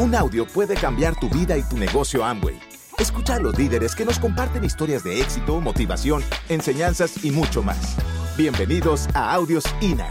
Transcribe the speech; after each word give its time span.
Un 0.00 0.12
audio 0.16 0.44
puede 0.44 0.74
cambiar 0.74 1.14
tu 1.20 1.28
vida 1.28 1.56
y 1.56 1.62
tu 1.62 1.78
negocio 1.78 2.24
Amway. 2.24 2.58
Escucha 2.98 3.36
a 3.36 3.38
los 3.38 3.56
líderes 3.56 3.94
que 3.94 4.04
nos 4.04 4.18
comparten 4.18 4.64
historias 4.64 5.04
de 5.04 5.20
éxito, 5.20 5.60
motivación, 5.60 6.20
enseñanzas 6.48 7.24
y 7.24 7.30
mucho 7.30 7.62
más. 7.62 7.96
Bienvenidos 8.36 9.06
a 9.14 9.32
Audios 9.32 9.64
INA. 9.80 10.08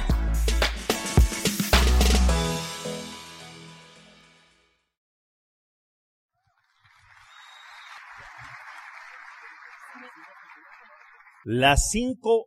Las 11.44 11.90
cinco 11.92 12.46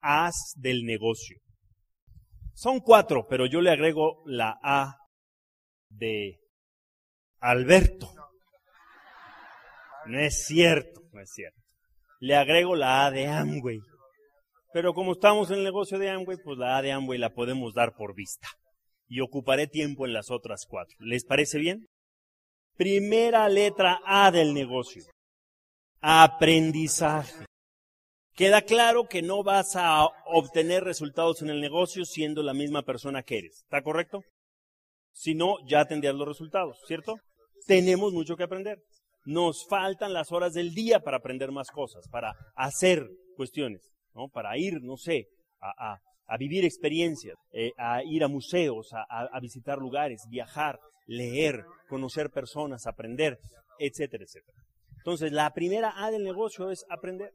A's 0.00 0.54
del 0.56 0.84
negocio. 0.84 1.36
Son 2.54 2.78
cuatro, 2.78 3.26
pero 3.28 3.46
yo 3.46 3.60
le 3.60 3.72
agrego 3.72 4.22
la 4.24 4.56
A 4.62 4.98
de 5.88 6.38
Alberto. 7.40 8.12
No 10.06 10.18
es 10.20 10.44
cierto, 10.46 11.02
no 11.12 11.20
es 11.20 11.30
cierto. 11.32 11.60
Le 12.20 12.36
agrego 12.36 12.76
la 12.76 13.06
A 13.06 13.10
de 13.10 13.26
Amway. 13.26 13.80
Pero 14.72 14.94
como 14.94 15.12
estamos 15.12 15.50
en 15.50 15.58
el 15.58 15.64
negocio 15.64 15.98
de 15.98 16.10
Amway, 16.10 16.38
pues 16.42 16.58
la 16.58 16.76
A 16.76 16.82
de 16.82 16.92
Amway 16.92 17.18
la 17.18 17.30
podemos 17.30 17.74
dar 17.74 17.94
por 17.94 18.14
vista. 18.14 18.48
Y 19.08 19.20
ocuparé 19.20 19.66
tiempo 19.66 20.06
en 20.06 20.12
las 20.12 20.30
otras 20.30 20.66
cuatro. 20.68 20.96
¿Les 21.00 21.24
parece 21.24 21.58
bien? 21.58 21.86
Primera 22.76 23.48
letra 23.48 24.00
A 24.04 24.30
del 24.30 24.54
negocio. 24.54 25.04
Aprendizaje. 26.00 27.46
Queda 28.34 28.62
claro 28.62 29.08
que 29.08 29.22
no 29.22 29.42
vas 29.42 29.76
a 29.76 30.06
obtener 30.26 30.84
resultados 30.84 31.42
en 31.42 31.50
el 31.50 31.60
negocio 31.60 32.04
siendo 32.04 32.42
la 32.42 32.54
misma 32.54 32.82
persona 32.82 33.22
que 33.22 33.38
eres. 33.38 33.62
¿Está 33.64 33.82
correcto? 33.82 34.22
Si 35.12 35.34
no, 35.34 35.56
ya 35.66 35.84
tendrías 35.84 36.14
los 36.14 36.28
resultados, 36.28 36.78
¿cierto? 36.86 37.16
Tenemos 37.70 38.12
mucho 38.12 38.34
que 38.34 38.42
aprender. 38.42 38.82
Nos 39.26 39.64
faltan 39.68 40.12
las 40.12 40.32
horas 40.32 40.54
del 40.54 40.74
día 40.74 40.98
para 40.98 41.18
aprender 41.18 41.52
más 41.52 41.70
cosas, 41.70 42.08
para 42.10 42.34
hacer 42.56 43.08
cuestiones, 43.36 43.92
¿no? 44.12 44.26
Para 44.26 44.58
ir, 44.58 44.82
no 44.82 44.96
sé, 44.96 45.28
a, 45.60 46.36
vivir 46.36 46.64
experiencias, 46.64 47.36
eh, 47.52 47.70
a 47.78 48.02
ir 48.02 48.24
a 48.24 48.28
museos, 48.28 48.92
a, 48.92 49.04
a 49.08 49.38
visitar 49.38 49.78
lugares, 49.78 50.20
viajar, 50.28 50.80
leer, 51.06 51.64
conocer 51.88 52.30
personas, 52.30 52.88
aprender, 52.88 53.38
etcétera, 53.78 54.24
etcétera. 54.24 54.58
Entonces, 54.96 55.30
la 55.30 55.52
primera 55.52 55.92
A 55.94 56.10
del 56.10 56.24
negocio 56.24 56.72
es 56.72 56.84
aprender. 56.90 57.30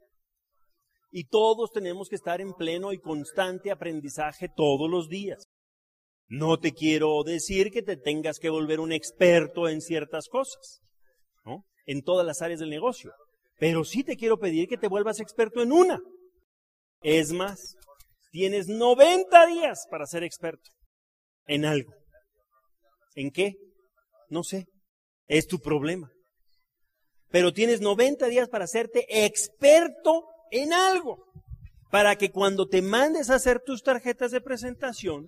Y 1.11 1.29
todos 1.29 1.71
tenemos 1.71 2.09
que 2.09 2.17
estar 2.17 2.41
en 2.41 2.51
pleno 2.51 2.91
y 2.91 2.99
constante 2.99 3.71
aprendizaje 3.71 4.49
todos 4.53 4.89
los 4.89 5.07
días. 5.07 5.44
No 6.27 6.57
te 6.57 6.71
quiero 6.71 7.23
decir 7.23 7.71
que 7.71 7.83
te 7.83 7.97
tengas 7.97 8.39
que 8.39 8.49
volver 8.49 8.79
un 8.79 8.91
experto 8.91 9.67
en 9.67 9.81
ciertas 9.81 10.27
cosas. 10.27 10.81
En 11.87 12.01
todas 12.01 12.25
las 12.25 12.41
áreas 12.41 12.59
del 12.59 12.71
negocio. 12.71 13.11
Pero 13.59 13.83
sí 13.83 14.03
te 14.03 14.17
quiero 14.17 14.39
pedir 14.39 14.67
que 14.67 14.77
te 14.77 14.87
vuelvas 14.87 15.19
experto 15.19 15.61
en 15.61 15.71
una. 15.71 15.99
Es 17.01 17.31
más, 17.31 17.75
tienes 18.31 18.67
90 18.67 19.45
días 19.45 19.85
para 19.91 20.07
ser 20.07 20.23
experto 20.23 20.71
en 21.45 21.63
algo. 21.63 21.93
¿En 23.13 23.29
qué? 23.29 23.53
No 24.29 24.43
sé. 24.43 24.65
Es 25.27 25.45
tu 25.45 25.59
problema. 25.59 26.09
Pero 27.29 27.53
tienes 27.53 27.81
90 27.81 28.27
días 28.27 28.49
para 28.49 28.65
hacerte 28.65 29.05
experto 29.25 30.25
en 30.51 30.73
algo. 30.73 31.25
Para 31.91 32.15
que 32.15 32.31
cuando 32.31 32.67
te 32.67 32.81
mandes 32.81 33.29
a 33.29 33.35
hacer 33.35 33.61
tus 33.63 33.83
tarjetas 33.83 34.31
de 34.31 34.41
presentación, 34.41 35.27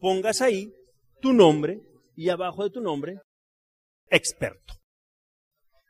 pongas 0.00 0.40
ahí 0.40 0.72
tu 1.20 1.32
nombre 1.32 1.80
y 2.14 2.28
abajo 2.28 2.64
de 2.64 2.70
tu 2.70 2.80
nombre, 2.80 3.18
experto. 4.08 4.74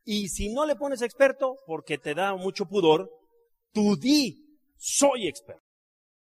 Y 0.04 0.28
si 0.28 0.52
no 0.52 0.66
le 0.66 0.76
pones 0.76 1.02
experto, 1.02 1.56
porque 1.66 1.98
te 1.98 2.14
da 2.14 2.34
mucho 2.36 2.66
pudor, 2.66 3.10
tú 3.72 3.96
di, 3.96 4.36
soy 4.76 5.26
experto. 5.26 5.62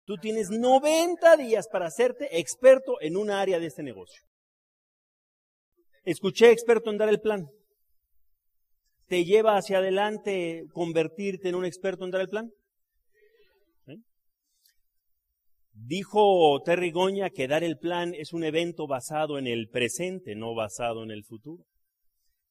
Tú 0.05 0.17
tienes 0.17 0.51
90 0.51 1.37
días 1.37 1.69
para 1.69 1.87
hacerte 1.87 2.41
experto 2.41 3.01
en 3.01 3.17
un 3.17 3.31
área 3.31 3.61
de 3.61 3.67
este 3.67 3.83
negocio. 3.83 4.23
Escuché 6.03 6.51
experto 6.51 6.91
en 6.91 6.99
dar 6.99 7.09
el 7.09 7.21
plan. 7.21 7.49
¿Te 9.07 9.25
lleva 9.25 9.57
hacia 9.57 9.79
adelante 9.79 10.65
convertirte 10.73 11.49
en 11.49 11.55
un 11.55 11.65
experto 11.65 12.05
en 12.05 12.11
dar 12.11 12.23
el 12.23 12.29
plan? 12.29 12.51
Dijo 15.87 16.61
Terry 16.63 16.91
Goña 16.91 17.31
que 17.31 17.49
dar 17.49 17.65
el 17.65 17.79
plan 17.79 18.13
es 18.15 18.35
un 18.35 18.45
evento 18.45 18.87
basado 18.87 19.39
en 19.39 19.47
el 19.47 19.69
presente, 19.69 20.35
no 20.35 20.55
basado 20.55 21.03
en 21.03 21.11
el 21.11 21.25
futuro. 21.25 21.65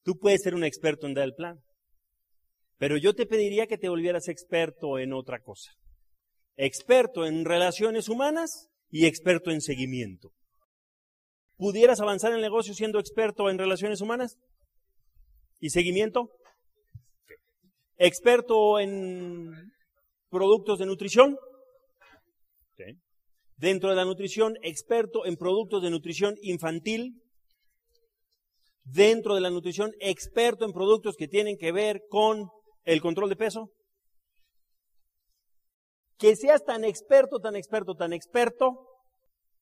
Tú 0.04 0.18
puedes 0.18 0.42
ser 0.42 0.56
un 0.56 0.64
experto 0.64 1.06
en 1.06 1.14
dar 1.14 1.26
el 1.26 1.36
plan, 1.36 1.60
pero 2.78 2.98
yo 2.98 3.14
te 3.14 3.28
pediría 3.28 3.68
que 3.68 3.78
te 3.78 3.88
volvieras 3.88 4.30
experto 4.30 4.98
en 4.98 5.14
otra 5.14 5.40
cosa. 5.42 5.72
Experto 6.56 7.26
en 7.26 7.46
relaciones 7.46 8.10
humanas 8.10 8.70
y 8.90 9.06
experto 9.06 9.52
en 9.52 9.62
seguimiento. 9.62 10.32
¿Pudieras 11.56 12.02
avanzar 12.02 12.32
en 12.32 12.38
el 12.38 12.42
negocio 12.42 12.74
siendo 12.74 13.00
experto 13.00 13.50
en 13.50 13.60
relaciones 13.60 14.02
humanas 14.02 14.40
y 15.60 15.70
seguimiento? 15.70 16.32
¿Experto 17.98 18.80
en 18.80 19.72
productos 20.30 20.80
de 20.80 20.88
nutrición? 20.88 21.38
Dentro 23.60 23.90
de 23.90 23.96
la 23.96 24.06
nutrición, 24.06 24.56
experto 24.62 25.26
en 25.26 25.36
productos 25.36 25.84
de 25.84 25.90
nutrición 25.90 26.36
infantil, 26.42 27.22
dentro 28.84 29.36
de 29.36 29.42
la 29.42 29.50
nutrición, 29.50 29.92
experto 30.00 30.66
en 30.66 30.72
productos 30.72 31.16
que 31.18 31.28
tienen 31.28 31.58
que 31.58 31.72
ver 31.72 32.02
con 32.10 32.50
el 32.86 33.02
control 33.02 33.30
de 33.30 33.36
peso. 33.36 33.70
Que 36.18 36.36
seas 36.36 36.64
tan 36.64 36.84
experto, 36.84 37.40
tan 37.40 37.56
experto, 37.56 37.96
tan 37.96 38.14
experto, 38.14 38.88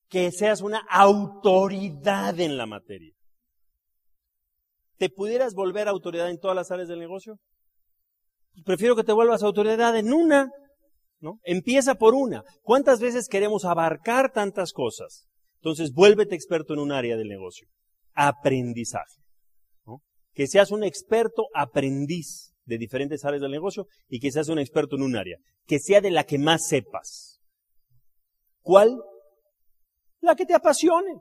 que 0.10 0.32
seas 0.32 0.62
una 0.62 0.86
autoridad 0.90 2.40
en 2.40 2.58
la 2.58 2.66
materia. 2.66 3.14
¿Te 4.98 5.10
pudieras 5.10 5.54
volver 5.54 5.88
autoridad 5.88 6.30
en 6.30 6.40
todas 6.40 6.56
las 6.56 6.72
áreas 6.72 6.88
del 6.88 7.00
negocio? 7.00 7.38
Prefiero 8.64 8.96
que 8.96 9.04
te 9.04 9.14
vuelvas 9.14 9.44
autoridad 9.44 9.96
en 9.98 10.14
una. 10.14 10.50
Empieza 11.44 11.96
por 11.96 12.14
una. 12.14 12.44
¿Cuántas 12.62 13.00
veces 13.00 13.28
queremos 13.28 13.66
abarcar 13.66 14.32
tantas 14.32 14.72
cosas? 14.72 15.28
Entonces, 15.56 15.92
vuélvete 15.92 16.36
experto 16.36 16.74
en 16.74 16.80
un 16.80 16.92
área 16.92 17.18
del 17.18 17.28
negocio. 17.28 17.68
Aprendizaje. 18.14 19.22
Que 20.34 20.48
seas 20.48 20.72
un 20.72 20.84
experto 20.84 21.48
aprendiz 21.56 22.54
de 22.66 22.78
diferentes 22.78 23.26
áreas 23.26 23.42
del 23.42 23.52
negocio 23.52 23.88
y 24.08 24.20
que 24.20 24.32
seas 24.32 24.50
un 24.50 24.60
experto 24.60 24.96
en 24.96 25.02
un 25.02 25.16
área. 25.16 25.38
Que 25.66 25.80
sea 25.80 26.00
de 26.00 26.12
la 26.12 26.26
que 26.26 26.38
más 26.38 26.68
sepas. 26.68 27.40
¿Cuál? 28.62 29.02
La 30.22 30.36
que 30.36 30.46
te 30.46 30.54
apasione. 30.54 31.20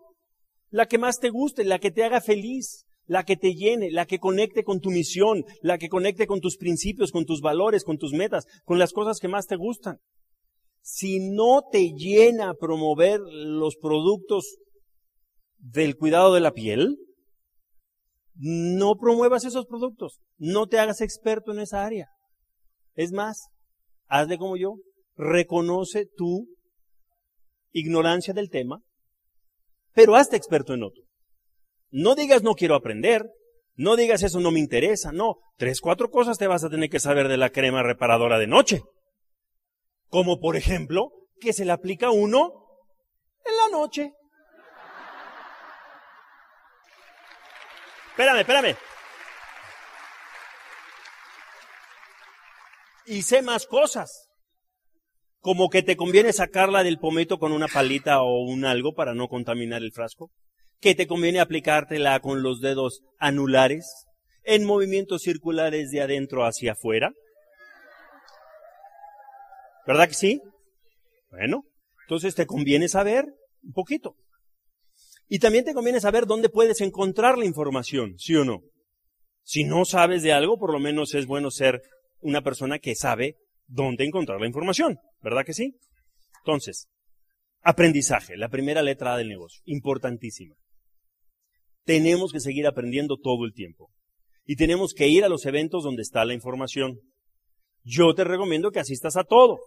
La 0.68 0.86
que 0.86 0.98
más 0.98 1.18
te 1.18 1.30
guste, 1.30 1.64
la 1.64 1.78
que 1.78 1.90
te 1.90 2.04
haga 2.04 2.20
feliz 2.20 2.86
la 3.06 3.24
que 3.24 3.36
te 3.36 3.54
llene, 3.54 3.90
la 3.90 4.06
que 4.06 4.18
conecte 4.18 4.64
con 4.64 4.80
tu 4.80 4.90
misión, 4.90 5.44
la 5.62 5.78
que 5.78 5.88
conecte 5.88 6.26
con 6.26 6.40
tus 6.40 6.56
principios, 6.56 7.12
con 7.12 7.24
tus 7.24 7.40
valores, 7.40 7.84
con 7.84 7.98
tus 7.98 8.12
metas, 8.12 8.46
con 8.64 8.78
las 8.78 8.92
cosas 8.92 9.18
que 9.20 9.28
más 9.28 9.46
te 9.46 9.56
gustan. 9.56 9.98
Si 10.82 11.30
no 11.30 11.62
te 11.70 11.92
llena 11.96 12.54
promover 12.54 13.20
los 13.20 13.76
productos 13.76 14.58
del 15.58 15.96
cuidado 15.96 16.34
de 16.34 16.40
la 16.40 16.52
piel, 16.52 16.98
no 18.34 18.96
promuevas 18.96 19.44
esos 19.44 19.66
productos, 19.66 20.20
no 20.36 20.66
te 20.66 20.78
hagas 20.78 21.00
experto 21.00 21.52
en 21.52 21.60
esa 21.60 21.84
área. 21.84 22.08
Es 22.94 23.12
más, 23.12 23.48
hazle 24.08 24.38
como 24.38 24.56
yo, 24.56 24.76
reconoce 25.16 26.06
tu 26.06 26.46
ignorancia 27.72 28.34
del 28.34 28.50
tema, 28.50 28.80
pero 29.94 30.16
hazte 30.16 30.36
experto 30.36 30.74
en 30.74 30.82
otro. 30.82 31.05
No 31.90 32.14
digas 32.14 32.42
no 32.42 32.54
quiero 32.54 32.74
aprender, 32.74 33.30
no 33.74 33.96
digas 33.96 34.22
eso 34.22 34.40
no 34.40 34.50
me 34.50 34.58
interesa, 34.58 35.12
no. 35.12 35.36
Tres, 35.56 35.80
cuatro 35.80 36.10
cosas 36.10 36.38
te 36.38 36.46
vas 36.46 36.64
a 36.64 36.70
tener 36.70 36.88
que 36.90 37.00
saber 37.00 37.28
de 37.28 37.36
la 37.36 37.50
crema 37.50 37.82
reparadora 37.82 38.38
de 38.38 38.46
noche. 38.46 38.82
Como 40.08 40.40
por 40.40 40.56
ejemplo, 40.56 41.10
que 41.40 41.52
se 41.52 41.64
le 41.64 41.72
aplica 41.72 42.10
uno 42.10 42.52
en 43.44 43.56
la 43.56 43.78
noche. 43.78 44.12
Espérame, 48.10 48.38
espérame. 48.40 48.76
Y 53.04 53.22
sé 53.22 53.42
más 53.42 53.66
cosas. 53.66 54.30
Como 55.40 55.68
que 55.68 55.82
te 55.82 55.96
conviene 55.96 56.32
sacarla 56.32 56.82
del 56.82 56.98
pomito 56.98 57.38
con 57.38 57.52
una 57.52 57.68
palita 57.68 58.22
o 58.22 58.40
un 58.40 58.64
algo 58.64 58.94
para 58.94 59.14
no 59.14 59.28
contaminar 59.28 59.82
el 59.82 59.92
frasco 59.92 60.32
que 60.80 60.94
te 60.94 61.06
conviene 61.06 61.40
aplicártela 61.40 62.20
con 62.20 62.42
los 62.42 62.60
dedos 62.60 63.02
anulares 63.18 64.06
en 64.44 64.64
movimientos 64.64 65.22
circulares 65.22 65.90
de 65.90 66.02
adentro 66.02 66.44
hacia 66.44 66.72
afuera. 66.72 67.12
¿Verdad 69.86 70.08
que 70.08 70.14
sí? 70.14 70.42
Bueno, 71.30 71.64
entonces 72.04 72.34
te 72.34 72.46
conviene 72.46 72.88
saber 72.88 73.26
un 73.62 73.72
poquito. 73.72 74.16
Y 75.28 75.40
también 75.40 75.64
te 75.64 75.74
conviene 75.74 76.00
saber 76.00 76.26
dónde 76.26 76.48
puedes 76.48 76.80
encontrar 76.80 77.36
la 77.36 77.44
información, 77.44 78.14
¿sí 78.18 78.36
o 78.36 78.44
no? 78.44 78.62
Si 79.42 79.64
no 79.64 79.84
sabes 79.84 80.22
de 80.22 80.32
algo, 80.32 80.58
por 80.58 80.72
lo 80.72 80.78
menos 80.78 81.14
es 81.14 81.26
bueno 81.26 81.50
ser 81.50 81.82
una 82.20 82.42
persona 82.42 82.78
que 82.78 82.94
sabe 82.94 83.36
dónde 83.66 84.04
encontrar 84.04 84.40
la 84.40 84.46
información, 84.46 84.98
¿verdad 85.20 85.44
que 85.44 85.54
sí? 85.54 85.76
Entonces, 86.40 86.88
aprendizaje, 87.62 88.36
la 88.36 88.48
primera 88.48 88.82
letra 88.82 89.16
del 89.16 89.28
negocio, 89.28 89.62
importantísima. 89.64 90.54
Tenemos 91.86 92.32
que 92.32 92.40
seguir 92.40 92.66
aprendiendo 92.66 93.16
todo 93.16 93.46
el 93.46 93.54
tiempo. 93.54 93.90
Y 94.44 94.56
tenemos 94.56 94.92
que 94.92 95.08
ir 95.08 95.24
a 95.24 95.28
los 95.28 95.46
eventos 95.46 95.84
donde 95.84 96.02
está 96.02 96.24
la 96.24 96.34
información. 96.34 96.98
Yo 97.84 98.12
te 98.14 98.24
recomiendo 98.24 98.72
que 98.72 98.80
asistas 98.80 99.16
a 99.16 99.24
todo. 99.24 99.58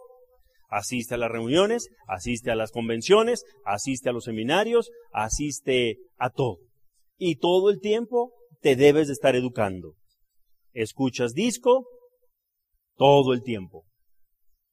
Asiste 0.69 1.15
a 1.15 1.17
las 1.17 1.31
reuniones, 1.31 1.87
asiste 2.07 2.51
a 2.51 2.55
las 2.55 2.71
convenciones, 2.71 3.43
asiste 3.65 4.09
a 4.09 4.11
los 4.13 4.25
seminarios, 4.25 4.91
asiste 5.11 5.97
a 6.17 6.29
todo. 6.29 6.57
Y 7.17 7.37
todo 7.37 7.71
el 7.71 7.79
tiempo 7.79 8.33
te 8.61 8.75
debes 8.75 9.07
de 9.07 9.13
estar 9.13 9.35
educando. 9.35 9.95
Escuchas 10.73 11.33
disco 11.33 11.87
todo 12.95 13.33
el 13.33 13.41
tiempo. 13.41 13.85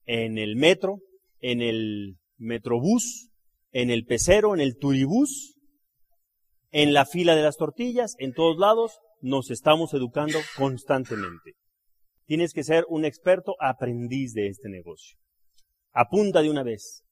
En 0.05 0.37
el 0.37 0.57
metro, 0.57 0.99
en 1.39 1.61
el 1.61 2.17
metrobús, 2.37 3.29
en 3.71 3.89
el 3.89 4.05
pecero, 4.05 4.53
en 4.53 4.61
el 4.61 4.77
turibús, 4.77 5.56
en 6.71 6.93
la 6.93 7.05
fila 7.05 7.35
de 7.35 7.43
las 7.43 7.57
tortillas, 7.57 8.15
en 8.19 8.33
todos 8.33 8.57
lados, 8.57 8.99
nos 9.21 9.51
estamos 9.51 9.93
educando 9.93 10.39
constantemente. 10.57 11.53
Tienes 12.25 12.53
que 12.53 12.63
ser 12.63 12.85
un 12.89 13.05
experto 13.05 13.55
aprendiz 13.59 14.33
de 14.33 14.47
este 14.47 14.69
negocio. 14.69 15.17
Apunta 15.93 16.41
de 16.41 16.49
una 16.49 16.63
vez. 16.63 17.03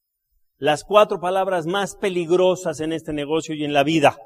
Las 0.58 0.84
cuatro 0.84 1.20
palabras 1.20 1.66
más 1.66 1.96
peligrosas 1.96 2.80
en 2.80 2.94
este 2.94 3.14
negocio 3.14 3.56
y 3.56 3.64
en 3.64 3.74
la 3.74 3.84
vida. 3.84 4.18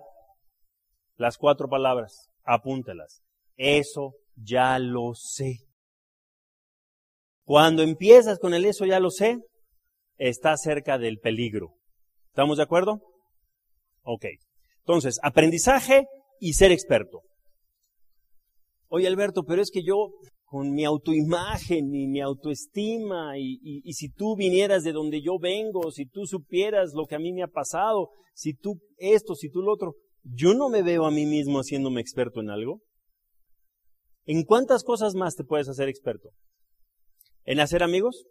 Las 1.15 1.37
cuatro 1.37 1.67
palabras. 1.67 2.29
Apúntalas. 2.43 3.21
Eso 3.55 4.15
ya 4.35 4.79
lo 4.79 5.13
sé. 5.13 5.59
Cuando 7.45 7.83
empiezas 7.83 8.39
con 8.39 8.53
el 8.53 8.65
eso 8.65 8.85
ya 8.85 8.99
lo 8.99 9.09
sé, 9.09 9.39
está 10.17 10.55
cerca 10.57 10.97
del 10.97 11.19
peligro. 11.19 11.75
¿Estamos 12.27 12.57
de 12.57 12.63
acuerdo? 12.63 13.01
Ok. 14.03 14.25
Entonces, 14.89 15.19
aprendizaje 15.21 16.07
y 16.39 16.53
ser 16.53 16.71
experto. 16.71 17.21
Oye 18.87 19.05
Alberto, 19.05 19.43
pero 19.43 19.61
es 19.61 19.69
que 19.69 19.83
yo 19.83 20.09
con 20.45 20.71
mi 20.71 20.83
autoimagen 20.83 21.93
y 21.93 22.07
mi 22.07 22.21
autoestima, 22.21 23.37
y, 23.37 23.93
si 23.93 24.09
tú 24.09 24.35
vinieras 24.35 24.83
de 24.83 24.91
donde 24.91 25.21
yo 25.21 25.37
vengo, 25.37 25.91
si 25.91 26.07
tú 26.07 26.25
supieras 26.25 26.93
lo 26.95 27.05
que 27.05 27.13
a 27.13 27.19
mí 27.19 27.31
me 27.33 27.43
ha 27.43 27.47
pasado, 27.47 28.09
si 28.33 28.55
tú 28.55 28.79
esto, 28.97 29.35
si 29.35 29.51
tú 29.51 29.61
lo 29.61 29.73
otro, 29.73 29.93
yo 30.23 30.55
no 30.55 30.69
me 30.69 30.81
veo 30.81 31.05
a 31.05 31.11
mí 31.11 31.27
mismo 31.27 31.59
haciéndome 31.59 32.01
experto 32.01 32.39
en 32.39 32.49
algo. 32.49 32.81
¿En 34.25 34.43
cuántas 34.43 34.83
cosas 34.83 35.13
más 35.13 35.35
te 35.35 35.43
puedes 35.43 35.69
hacer 35.69 35.87
experto? 35.87 36.29
¿En 37.43 37.59
hacer 37.59 37.83
amigos? 37.83 38.25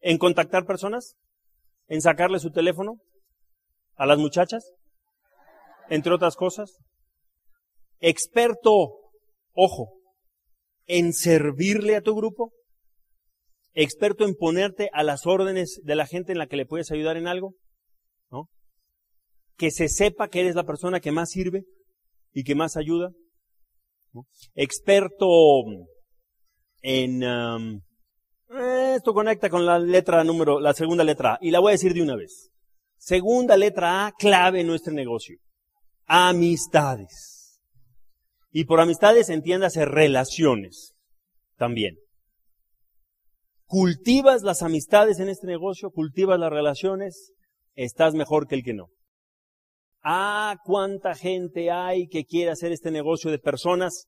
¿En 0.00 0.18
contactar 0.18 0.66
personas? 0.66 1.14
¿En 1.86 2.02
sacarle 2.02 2.40
su 2.40 2.50
teléfono 2.50 2.96
a 3.94 4.06
las 4.06 4.18
muchachas? 4.18 4.75
Entre 5.88 6.12
otras 6.12 6.36
cosas. 6.36 6.78
Experto, 8.00 8.70
ojo, 9.52 9.92
en 10.86 11.12
servirle 11.12 11.96
a 11.96 12.02
tu 12.02 12.14
grupo, 12.14 12.52
experto 13.74 14.24
en 14.24 14.34
ponerte 14.34 14.90
a 14.92 15.02
las 15.02 15.26
órdenes 15.26 15.80
de 15.82 15.96
la 15.96 16.06
gente 16.06 16.32
en 16.32 16.38
la 16.38 16.46
que 16.46 16.56
le 16.56 16.66
puedes 16.66 16.90
ayudar 16.90 17.16
en 17.16 17.26
algo, 17.26 17.54
¿no? 18.30 18.48
Que 19.56 19.70
se 19.70 19.88
sepa 19.88 20.28
que 20.28 20.40
eres 20.40 20.54
la 20.54 20.64
persona 20.64 21.00
que 21.00 21.12
más 21.12 21.30
sirve 21.30 21.64
y 22.32 22.44
que 22.44 22.54
más 22.54 22.76
ayuda. 22.76 23.10
Experto 24.54 25.26
en 26.82 27.24
um, 27.24 27.80
esto 28.94 29.12
conecta 29.12 29.50
con 29.50 29.66
la 29.66 29.78
letra 29.78 30.22
número, 30.24 30.60
la 30.60 30.72
segunda 30.72 31.04
letra 31.04 31.34
A, 31.34 31.38
y 31.40 31.50
la 31.50 31.60
voy 31.60 31.70
a 31.70 31.72
decir 31.72 31.92
de 31.92 32.02
una 32.02 32.16
vez. 32.16 32.50
Segunda 32.96 33.56
letra 33.56 34.06
A, 34.06 34.12
clave 34.12 34.60
en 34.60 34.68
nuestro 34.68 34.92
negocio. 34.92 35.38
Amistades. 36.06 37.60
Y 38.50 38.64
por 38.64 38.80
amistades 38.80 39.28
entiéndase 39.28 39.84
relaciones 39.84 40.94
también. 41.56 41.96
Cultivas 43.66 44.42
las 44.42 44.62
amistades 44.62 45.18
en 45.18 45.28
este 45.28 45.46
negocio, 45.46 45.90
cultivas 45.90 46.38
las 46.38 46.50
relaciones, 46.50 47.32
estás 47.74 48.14
mejor 48.14 48.46
que 48.46 48.54
el 48.54 48.62
que 48.62 48.74
no. 48.74 48.88
Ah, 50.02 50.56
cuánta 50.64 51.16
gente 51.16 51.72
hay 51.72 52.06
que 52.06 52.24
quiere 52.24 52.52
hacer 52.52 52.70
este 52.70 52.92
negocio 52.92 53.30
de 53.32 53.40
personas 53.40 54.06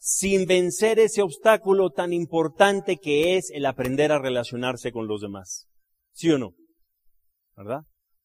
sin 0.00 0.46
vencer 0.46 0.98
ese 0.98 1.22
obstáculo 1.22 1.90
tan 1.90 2.12
importante 2.12 2.96
que 2.96 3.36
es 3.36 3.50
el 3.50 3.66
aprender 3.66 4.10
a 4.10 4.18
relacionarse 4.18 4.90
con 4.90 5.06
los 5.06 5.20
demás. 5.20 5.68
¿Sí 6.12 6.30
o 6.30 6.38
no? 6.38 6.54
¿Verdad? 7.56 7.82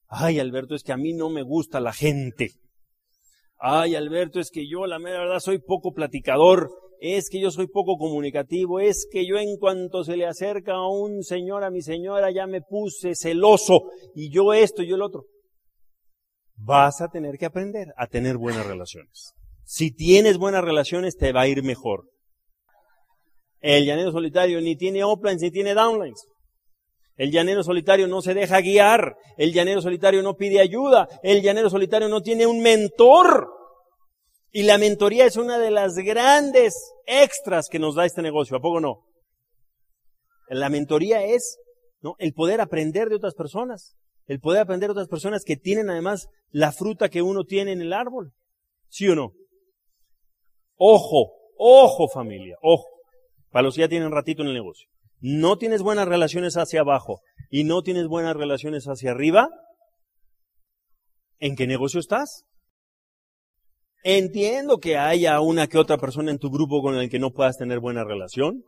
Ay, 0.07 0.39
Alberto, 0.39 0.75
es 0.75 0.83
que 0.83 0.91
a 0.91 0.97
mí 0.97 1.13
no 1.13 1.29
me 1.29 1.43
gusta 1.43 1.79
la 1.79 1.93
gente. 1.93 2.51
Ay, 3.63 3.93
Alberto, 3.93 4.39
es 4.39 4.49
que 4.49 4.67
yo 4.67 4.87
la 4.87 4.97
mera 4.97 5.19
verdad 5.19 5.39
soy 5.39 5.59
poco 5.59 5.93
platicador, 5.93 6.71
es 6.99 7.29
que 7.29 7.39
yo 7.39 7.51
soy 7.51 7.67
poco 7.67 7.95
comunicativo, 7.97 8.79
es 8.79 9.07
que 9.11 9.27
yo 9.27 9.37
en 9.37 9.57
cuanto 9.57 10.03
se 10.03 10.17
le 10.17 10.25
acerca 10.25 10.73
a 10.73 10.89
un 10.89 11.21
señor, 11.21 11.63
a 11.63 11.69
mi 11.69 11.83
señora, 11.83 12.31
ya 12.31 12.47
me 12.47 12.63
puse 12.63 13.13
celoso 13.13 13.83
y 14.15 14.31
yo 14.31 14.55
esto 14.55 14.81
y 14.81 14.87
yo 14.87 14.95
el 14.95 15.03
otro. 15.03 15.25
Vas 16.55 17.01
a 17.01 17.09
tener 17.09 17.37
que 17.37 17.45
aprender 17.45 17.93
a 17.97 18.07
tener 18.07 18.37
buenas 18.37 18.65
relaciones. 18.65 19.33
Si 19.63 19.93
tienes 19.93 20.39
buenas 20.39 20.63
relaciones, 20.63 21.15
te 21.15 21.31
va 21.31 21.41
a 21.41 21.47
ir 21.47 21.61
mejor. 21.61 22.09
El 23.59 23.85
llanero 23.85 24.11
solitario 24.11 24.59
ni 24.59 24.75
tiene 24.75 25.05
uplines 25.05 25.43
ni 25.43 25.51
tiene 25.51 25.75
downlines. 25.75 26.25
El 27.17 27.31
llanero 27.31 27.63
solitario 27.63 28.07
no 28.07 28.21
se 28.21 28.33
deja 28.33 28.61
guiar. 28.61 29.15
El 29.37 29.53
llanero 29.53 29.81
solitario 29.81 30.21
no 30.21 30.35
pide 30.35 30.59
ayuda. 30.59 31.07
El 31.23 31.41
llanero 31.41 31.69
solitario 31.69 32.07
no 32.07 32.21
tiene 32.21 32.45
un 32.45 32.61
mentor. 32.61 33.49
Y 34.51 34.63
la 34.63 34.77
mentoría 34.77 35.25
es 35.25 35.37
una 35.37 35.57
de 35.57 35.71
las 35.71 35.95
grandes 35.95 36.73
extras 37.05 37.67
que 37.69 37.79
nos 37.79 37.95
da 37.95 38.05
este 38.05 38.21
negocio. 38.21 38.57
¿A 38.57 38.61
poco 38.61 38.79
no? 38.79 39.05
La 40.49 40.69
mentoría 40.69 41.23
es 41.23 41.57
¿no? 42.01 42.15
el 42.17 42.33
poder 42.33 42.59
aprender 42.59 43.09
de 43.09 43.15
otras 43.15 43.35
personas. 43.35 43.95
El 44.25 44.39
poder 44.39 44.61
aprender 44.61 44.89
de 44.89 44.93
otras 44.93 45.07
personas 45.07 45.43
que 45.43 45.57
tienen 45.57 45.89
además 45.89 46.27
la 46.49 46.71
fruta 46.71 47.09
que 47.09 47.21
uno 47.21 47.43
tiene 47.43 47.71
en 47.71 47.81
el 47.81 47.93
árbol. 47.93 48.33
¿Sí 48.89 49.07
o 49.07 49.15
no? 49.15 49.33
Ojo, 50.75 51.33
ojo 51.57 52.07
familia, 52.09 52.55
ojo. 52.61 52.87
Para 53.51 53.63
los 53.63 53.75
que 53.75 53.81
ya 53.81 53.89
tienen 53.89 54.11
ratito 54.11 54.41
en 54.41 54.49
el 54.49 54.53
negocio 54.53 54.87
no 55.21 55.57
tienes 55.57 55.81
buenas 55.81 56.07
relaciones 56.07 56.57
hacia 56.57 56.81
abajo 56.81 57.21
y 57.49 57.63
no 57.63 57.83
tienes 57.83 58.07
buenas 58.07 58.35
relaciones 58.35 58.85
hacia 58.85 59.11
arriba, 59.11 59.49
¿en 61.39 61.55
qué 61.55 61.67
negocio 61.67 61.99
estás? 61.99 62.45
Entiendo 64.03 64.79
que 64.79 64.97
haya 64.97 65.39
una 65.41 65.67
que 65.67 65.77
otra 65.77 65.97
persona 65.97 66.31
en 66.31 66.39
tu 66.39 66.49
grupo 66.49 66.81
con 66.81 66.95
el 66.95 67.09
que 67.09 67.19
no 67.19 67.31
puedas 67.31 67.57
tener 67.57 67.79
buena 67.79 68.03
relación, 68.03 68.63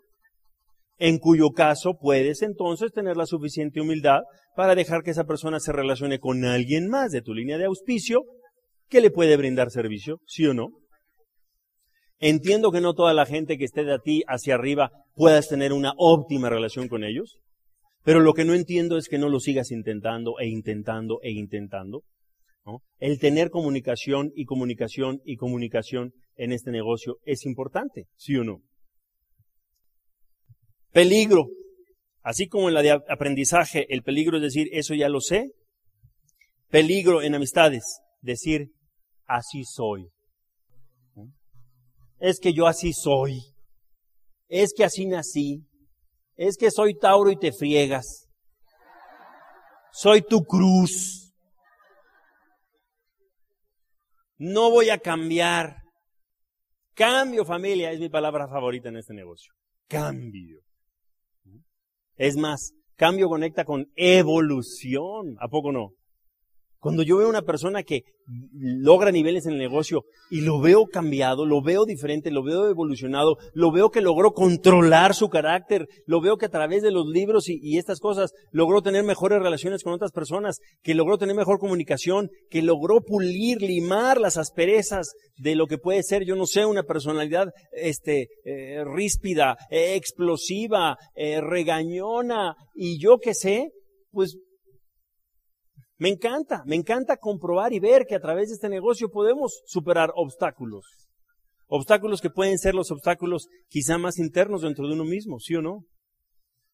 en 0.99 1.17
cuyo 1.17 1.49
caso 1.49 1.97
puedes 1.99 2.43
entonces 2.43 2.91
tener 2.91 3.17
la 3.17 3.25
suficiente 3.25 3.81
humildad 3.81 4.21
para 4.55 4.75
dejar 4.75 5.01
que 5.01 5.11
esa 5.11 5.23
persona 5.23 5.59
se 5.59 5.71
relacione 5.71 6.19
con 6.19 6.45
alguien 6.45 6.87
más 6.87 7.11
de 7.11 7.23
tu 7.23 7.33
línea 7.33 7.57
de 7.57 7.65
auspicio 7.65 8.21
que 8.89 9.01
le 9.01 9.09
puede 9.09 9.35
brindar 9.37 9.71
servicio, 9.71 10.19
¿sí 10.27 10.45
o 10.45 10.53
no? 10.53 10.82
Entiendo 12.25 12.71
que 12.71 12.79
no 12.79 12.93
toda 12.93 13.13
la 13.13 13.25
gente 13.25 13.57
que 13.57 13.65
esté 13.65 13.83
de 13.83 13.99
ti 13.99 14.23
hacia 14.29 14.55
arriba 14.55 14.91
puedas 15.13 15.49
tener 15.49 15.73
una 15.73 15.91
óptima 15.97 16.49
relación 16.49 16.87
con 16.87 17.03
ellos, 17.03 17.39
pero 18.01 18.21
lo 18.21 18.33
que 18.33 18.45
no 18.45 18.53
entiendo 18.53 18.95
es 18.95 19.09
que 19.09 19.17
no 19.17 19.27
lo 19.27 19.41
sigas 19.41 19.71
intentando 19.71 20.39
e 20.39 20.47
intentando 20.47 21.19
e 21.21 21.31
intentando. 21.31 22.03
El 22.97 23.19
tener 23.19 23.49
comunicación 23.49 24.31
y 24.37 24.45
comunicación 24.45 25.19
y 25.25 25.35
comunicación 25.35 26.13
en 26.37 26.53
este 26.53 26.71
negocio 26.71 27.17
es 27.25 27.45
importante, 27.45 28.05
¿sí 28.15 28.37
o 28.37 28.45
no? 28.45 28.61
Peligro. 30.93 31.47
Así 32.21 32.47
como 32.47 32.69
en 32.69 32.75
la 32.75 32.83
de 32.83 32.91
aprendizaje, 32.91 33.85
el 33.89 34.01
peligro 34.01 34.37
es 34.37 34.43
decir, 34.43 34.69
eso 34.71 34.95
ya 34.95 35.09
lo 35.09 35.19
sé. 35.19 35.51
Peligro 36.69 37.21
en 37.21 37.35
amistades, 37.35 37.83
decir, 38.21 38.69
así 39.27 39.65
soy 39.65 40.07
es 42.23 42.39
que 42.39 42.53
yo 42.53 42.67
así 42.67 42.93
soy, 42.93 43.41
es 44.47 44.73
que 44.73 44.85
así 44.85 45.05
nací, 45.05 45.67
es 46.37 46.55
que 46.55 46.71
soy 46.71 46.97
Tauro 46.97 47.29
y 47.31 47.35
te 47.35 47.51
friegas, 47.51 48.29
soy 49.91 50.21
tu 50.21 50.41
cruz, 50.45 51.33
no 54.37 54.71
voy 54.71 54.89
a 54.89 54.99
cambiar. 54.99 55.81
Cambio, 56.95 57.43
familia, 57.43 57.91
es 57.91 57.99
mi 57.99 58.07
palabra 58.07 58.47
favorita 58.47 58.87
en 58.87 58.97
este 58.97 59.13
negocio. 59.13 59.51
Cambio. 59.89 60.61
Es 62.15 62.37
más, 62.37 62.71
cambio 62.95 63.27
conecta 63.27 63.65
con 63.65 63.91
evolución, 63.95 65.35
¿a 65.41 65.49
poco 65.49 65.73
no? 65.73 65.89
Cuando 66.83 67.01
yo 67.01 67.15
veo 67.15 67.29
una 67.29 67.43
persona 67.43 67.83
que 67.83 68.01
logra 68.51 69.09
niveles 69.09 69.45
en 69.45 69.53
el 69.53 69.59
negocio 69.59 70.03
y 70.29 70.41
lo 70.41 70.59
veo 70.59 70.85
cambiado, 70.87 71.45
lo 71.45 71.61
veo 71.61 71.85
diferente, 71.85 72.29
lo 72.29 72.43
veo 72.43 72.67
evolucionado, 72.67 73.37
lo 73.53 73.71
veo 73.71 73.89
que 73.89 74.01
logró 74.01 74.33
controlar 74.33 75.15
su 75.15 75.29
carácter, 75.29 75.87
lo 76.05 76.19
veo 76.19 76.35
que 76.35 76.47
a 76.47 76.49
través 76.49 76.83
de 76.83 76.91
los 76.91 77.07
libros 77.07 77.47
y, 77.47 77.77
estas 77.77 78.01
cosas 78.01 78.33
logró 78.51 78.81
tener 78.81 79.05
mejores 79.05 79.41
relaciones 79.41 79.81
con 79.81 79.93
otras 79.93 80.11
personas, 80.11 80.59
que 80.81 80.93
logró 80.93 81.17
tener 81.17 81.37
mejor 81.37 81.57
comunicación, 81.57 82.29
que 82.49 82.61
logró 82.61 82.99
pulir, 82.99 83.61
limar 83.61 84.19
las 84.19 84.35
asperezas 84.35 85.13
de 85.37 85.55
lo 85.55 85.67
que 85.67 85.77
puede 85.77 86.03
ser, 86.03 86.25
yo 86.25 86.35
no 86.35 86.45
sé, 86.45 86.65
una 86.65 86.83
personalidad 86.83 87.47
este, 87.71 88.27
eh, 88.43 88.83
ríspida, 88.83 89.55
eh, 89.71 89.95
explosiva, 89.95 90.97
eh, 91.15 91.39
regañona 91.39 92.55
y 92.75 92.99
yo 92.99 93.19
qué 93.19 93.33
sé, 93.33 93.71
pues 94.11 94.37
me 95.97 96.09
encanta, 96.09 96.63
me 96.65 96.75
encanta 96.75 97.17
comprobar 97.17 97.73
y 97.73 97.79
ver 97.79 98.05
que 98.07 98.15
a 98.15 98.19
través 98.19 98.49
de 98.49 98.55
este 98.55 98.69
negocio 98.69 99.09
podemos 99.09 99.61
superar 99.65 100.11
obstáculos. 100.15 100.85
Obstáculos 101.67 102.21
que 102.21 102.29
pueden 102.29 102.57
ser 102.57 102.75
los 102.75 102.91
obstáculos 102.91 103.47
quizá 103.69 103.97
más 103.97 104.17
internos 104.17 104.61
dentro 104.61 104.87
de 104.87 104.93
uno 104.93 105.05
mismo, 105.05 105.39
¿sí 105.39 105.55
o 105.55 105.61
no? 105.61 105.85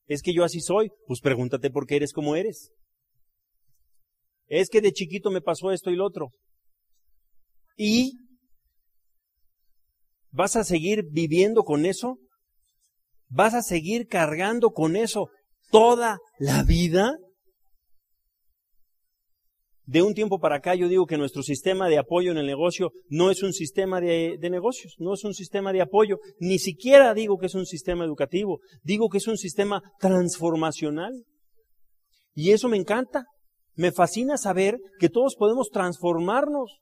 Es 0.07 0.21
que 0.21 0.33
yo 0.33 0.43
así 0.43 0.61
soy, 0.61 0.89
pues 1.05 1.21
pregúntate 1.21 1.69
por 1.69 1.85
qué 1.85 1.97
eres 1.97 2.13
como 2.13 2.35
eres. 2.35 2.71
Es 4.47 4.69
que 4.69 4.81
de 4.81 4.91
chiquito 4.91 5.29
me 5.29 5.41
pasó 5.41 5.71
esto 5.71 5.91
y 5.91 5.95
lo 5.95 6.05
otro. 6.05 6.31
¿Y 7.77 8.17
vas 10.31 10.55
a 10.55 10.63
seguir 10.63 11.03
viviendo 11.11 11.63
con 11.63 11.85
eso? 11.85 12.17
¿Vas 13.27 13.53
a 13.53 13.61
seguir 13.61 14.07
cargando 14.07 14.71
con 14.71 14.95
eso 14.95 15.29
toda 15.69 16.17
la 16.39 16.63
vida? 16.63 17.15
De 19.89 20.03
un 20.03 20.13
tiempo 20.13 20.37
para 20.37 20.57
acá 20.57 20.75
yo 20.75 20.87
digo 20.87 21.07
que 21.07 21.17
nuestro 21.17 21.41
sistema 21.41 21.89
de 21.89 21.97
apoyo 21.97 22.31
en 22.31 22.37
el 22.37 22.45
negocio 22.45 22.91
no 23.07 23.31
es 23.31 23.41
un 23.41 23.53
sistema 23.53 23.99
de, 23.99 24.37
negocios, 24.39 24.93
no 24.99 25.15
es 25.15 25.23
un 25.23 25.33
sistema 25.33 25.73
de 25.73 25.81
apoyo, 25.81 26.19
ni 26.39 26.59
siquiera 26.59 27.15
digo 27.15 27.39
que 27.39 27.47
es 27.47 27.55
un 27.55 27.65
sistema 27.65 28.05
educativo, 28.05 28.59
digo 28.83 29.09
que 29.09 29.17
es 29.17 29.27
un 29.27 29.37
sistema 29.37 29.81
transformacional. 29.99 31.25
Y 32.35 32.51
eso 32.51 32.69
me 32.69 32.77
encanta, 32.77 33.25
me 33.73 33.91
fascina 33.91 34.37
saber 34.37 34.77
que 34.99 35.09
todos 35.09 35.35
podemos 35.35 35.71
transformarnos. 35.71 36.81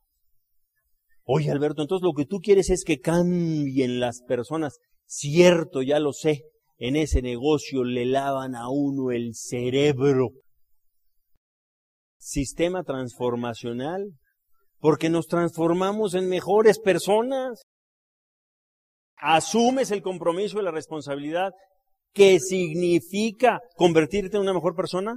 Oye 1.24 1.50
Alberto, 1.50 1.84
entonces 1.84 2.06
lo 2.06 2.12
que 2.12 2.26
tú 2.26 2.40
quieres 2.40 2.70
es 2.70 2.84
que 2.84 3.00
cambien 3.00 4.02
las 4.02 4.22
personas. 4.22 4.80
Cierto, 5.06 5.82
ya 5.82 6.02
lo 6.02 6.12
sé, 6.12 6.42
en 6.78 6.98
ese 6.98 7.22
negocio 7.22 7.86
le 7.86 8.06
lavan 8.06 8.54
a 8.54 8.70
uno 8.70 9.12
el 9.12 9.34
cerebro 9.34 10.32
sistema 12.28 12.84
transformacional, 12.84 14.12
porque 14.80 15.10
nos 15.10 15.28
transformamos 15.28 16.14
en 16.14 16.28
mejores 16.28 16.78
personas. 16.78 17.64
Asumes 19.16 19.92
el 19.92 20.02
compromiso 20.02 20.60
y 20.60 20.64
la 20.64 20.72
responsabilidad 20.72 21.54
que 22.14 22.40
significa 22.40 23.62
convertirte 23.76 24.36
en 24.36 24.44
una 24.44 24.54
mejor 24.54 24.76
persona. 24.76 25.16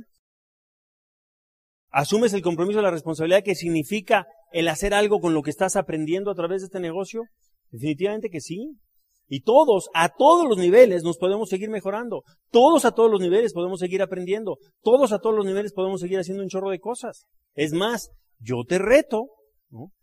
¿Asumes 1.90 2.32
el 2.32 2.42
compromiso 2.42 2.78
y 2.78 2.82
la 2.82 2.92
responsabilidad 2.92 3.42
que 3.42 3.56
significa 3.56 4.26
el 4.52 4.68
hacer 4.68 4.94
algo 4.94 5.18
con 5.18 5.34
lo 5.34 5.42
que 5.42 5.50
estás 5.50 5.74
aprendiendo 5.74 6.30
a 6.30 6.36
través 6.36 6.62
de 6.62 6.66
este 6.66 6.78
negocio? 6.78 7.24
Definitivamente 7.70 8.30
que 8.30 8.40
sí. 8.40 8.76
Y 9.30 9.42
todos, 9.42 9.88
a 9.94 10.08
todos 10.08 10.46
los 10.46 10.58
niveles, 10.58 11.04
nos 11.04 11.16
podemos 11.16 11.48
seguir 11.48 11.70
mejorando. 11.70 12.24
Todos 12.50 12.84
a 12.84 12.90
todos 12.90 13.10
los 13.10 13.20
niveles 13.20 13.52
podemos 13.54 13.78
seguir 13.78 14.02
aprendiendo. 14.02 14.56
Todos 14.82 15.12
a 15.12 15.20
todos 15.20 15.36
los 15.36 15.46
niveles 15.46 15.72
podemos 15.72 16.00
seguir 16.00 16.18
haciendo 16.18 16.42
un 16.42 16.48
chorro 16.48 16.70
de 16.70 16.80
cosas. 16.80 17.26
Es 17.54 17.72
más, 17.72 18.10
yo 18.40 18.64
te 18.66 18.78
reto 18.78 19.28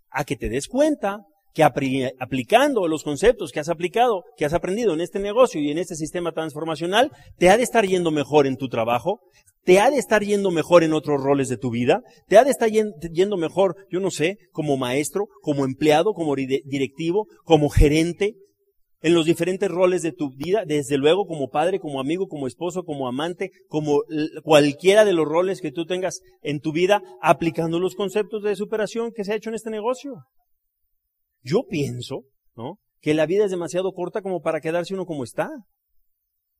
a 0.09 0.23
que 0.23 0.37
te 0.37 0.47
des 0.47 0.67
cuenta 0.67 1.19
que 1.53 1.63
aplicando 1.63 2.87
los 2.87 3.03
conceptos 3.03 3.51
que 3.51 3.59
has 3.59 3.67
aplicado, 3.67 4.23
que 4.37 4.45
has 4.45 4.53
aprendido 4.53 4.93
en 4.93 5.01
este 5.01 5.19
negocio 5.19 5.59
y 5.59 5.71
en 5.71 5.79
este 5.79 5.95
sistema 5.95 6.31
transformacional, 6.31 7.11
te 7.37 7.49
ha 7.49 7.57
de 7.57 7.63
estar 7.63 7.85
yendo 7.85 8.11
mejor 8.11 8.47
en 8.47 8.57
tu 8.57 8.69
trabajo, 8.69 9.19
te 9.63 9.79
ha 9.79 9.89
de 9.89 9.97
estar 9.97 10.23
yendo 10.23 10.51
mejor 10.51 10.83
en 10.83 10.93
otros 10.93 11.19
roles 11.19 11.49
de 11.49 11.57
tu 11.57 11.71
vida, 11.71 12.03
te 12.27 12.37
ha 12.37 12.43
de 12.43 12.51
estar 12.51 12.69
yendo 12.69 13.37
mejor, 13.37 13.75
yo 13.89 13.99
no 13.99 14.11
sé, 14.11 14.37
como 14.51 14.77
maestro, 14.77 15.27
como 15.41 15.65
empleado, 15.65 16.13
como 16.13 16.35
directivo, 16.35 17.25
como 17.43 17.69
gerente, 17.69 18.35
en 19.01 19.13
los 19.13 19.25
diferentes 19.25 19.69
roles 19.69 20.01
de 20.01 20.11
tu 20.11 20.31
vida, 20.31 20.63
desde 20.65 20.97
luego 20.97 21.25
como 21.25 21.49
padre, 21.49 21.79
como 21.79 21.99
amigo, 21.99 22.27
como 22.27 22.47
esposo, 22.47 22.83
como 22.83 23.07
amante, 23.07 23.51
como 23.67 24.01
cualquiera 24.43 25.05
de 25.05 25.13
los 25.13 25.25
roles 25.25 25.61
que 25.61 25.71
tú 25.71 25.85
tengas 25.85 26.21
en 26.41 26.59
tu 26.59 26.71
vida, 26.71 27.01
aplicando 27.21 27.79
los 27.79 27.95
conceptos 27.95 28.43
de 28.43 28.55
superación 28.55 29.11
que 29.11 29.23
se 29.23 29.33
ha 29.33 29.35
hecho 29.35 29.49
en 29.49 29.55
este 29.55 29.69
negocio. 29.69 30.15
Yo 31.41 31.63
pienso, 31.69 32.23
¿no? 32.55 32.79
Que 32.99 33.13
la 33.13 33.27
vida 33.27 33.45
es 33.45 33.51
demasiado 33.51 33.91
corta 33.93 34.21
como 34.21 34.41
para 34.41 34.61
quedarse 34.61 34.95
uno 34.95 35.05
como 35.05 35.23
está. 35.23 35.49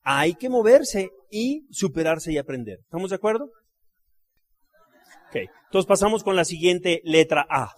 Hay 0.03 0.35
que 0.35 0.49
moverse 0.49 1.09
y 1.31 1.65
superarse 1.71 2.31
y 2.31 2.37
aprender. 2.37 2.77
¿Estamos 2.83 3.09
de 3.09 3.15
acuerdo? 3.15 3.45
Ok. 5.29 5.37
Entonces 5.65 5.87
pasamos 5.87 6.23
con 6.23 6.35
la 6.35 6.45
siguiente 6.45 7.01
letra 7.03 7.45
A. 7.49 7.71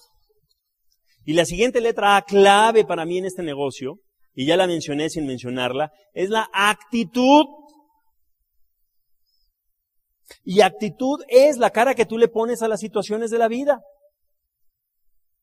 Y 1.23 1.33
la 1.33 1.45
siguiente 1.45 1.81
letra 1.81 2.17
A 2.17 2.21
clave 2.23 2.85
para 2.85 3.05
mí 3.05 3.17
en 3.17 3.25
este 3.25 3.41
negocio 3.41 3.99
y 4.39 4.45
ya 4.45 4.55
la 4.55 4.67
mencioné 4.67 5.09
sin 5.09 5.25
mencionarla, 5.25 5.91
es 6.13 6.29
la 6.29 6.47
actitud. 6.53 7.43
Y 10.45 10.61
actitud 10.61 11.19
es 11.27 11.57
la 11.57 11.71
cara 11.71 11.93
que 11.93 12.05
tú 12.05 12.17
le 12.17 12.29
pones 12.29 12.61
a 12.61 12.69
las 12.69 12.79
situaciones 12.79 13.31
de 13.31 13.37
la 13.37 13.49
vida. 13.49 13.81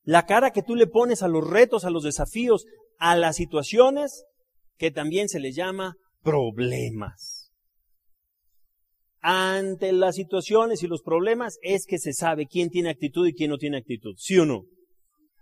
La 0.01 0.25
cara 0.25 0.49
que 0.49 0.63
tú 0.63 0.73
le 0.73 0.87
pones 0.87 1.21
a 1.21 1.27
los 1.27 1.47
retos, 1.47 1.85
a 1.85 1.91
los 1.91 2.01
desafíos, 2.01 2.65
a 2.97 3.15
las 3.15 3.35
situaciones 3.35 4.25
que 4.79 4.89
también 4.89 5.29
se 5.29 5.41
les 5.41 5.55
llama 5.55 5.93
problemas. 6.23 7.51
Ante 9.19 9.91
las 9.91 10.15
situaciones 10.15 10.81
y 10.81 10.87
los 10.87 11.03
problemas 11.03 11.59
es 11.61 11.85
que 11.85 11.99
se 11.99 12.13
sabe 12.13 12.47
quién 12.47 12.71
tiene 12.71 12.89
actitud 12.89 13.27
y 13.27 13.35
quién 13.35 13.51
no 13.51 13.59
tiene 13.59 13.77
actitud. 13.77 14.15
¿Sí 14.17 14.39
o 14.39 14.45
no? 14.47 14.63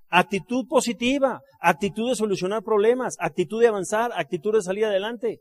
Actitud 0.10 0.66
positiva, 0.68 1.42
actitud 1.60 2.10
de 2.10 2.16
solucionar 2.16 2.64
problemas, 2.64 3.16
actitud 3.20 3.62
de 3.62 3.68
avanzar, 3.68 4.12
actitud 4.16 4.54
de 4.54 4.62
salir 4.62 4.86
adelante. 4.86 5.40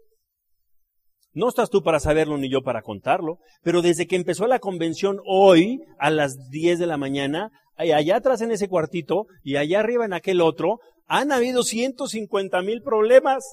No 1.32 1.48
estás 1.48 1.68
tú 1.68 1.82
para 1.82 1.98
saberlo 1.98 2.38
ni 2.38 2.48
yo 2.48 2.62
para 2.62 2.82
contarlo, 2.82 3.38
pero 3.62 3.82
desde 3.82 4.06
que 4.06 4.16
empezó 4.16 4.46
la 4.46 4.60
convención 4.60 5.18
hoy 5.26 5.80
a 5.98 6.10
las 6.10 6.48
10 6.50 6.78
de 6.78 6.86
la 6.86 6.96
mañana, 6.96 7.50
allá 7.76 8.16
atrás 8.16 8.40
en 8.40 8.52
ese 8.52 8.68
cuartito 8.68 9.26
y 9.42 9.56
allá 9.56 9.80
arriba 9.80 10.04
en 10.04 10.12
aquel 10.12 10.40
otro, 10.40 10.78
han 11.06 11.32
habido 11.32 11.64
150 11.64 12.62
mil 12.62 12.82
problemas 12.82 13.44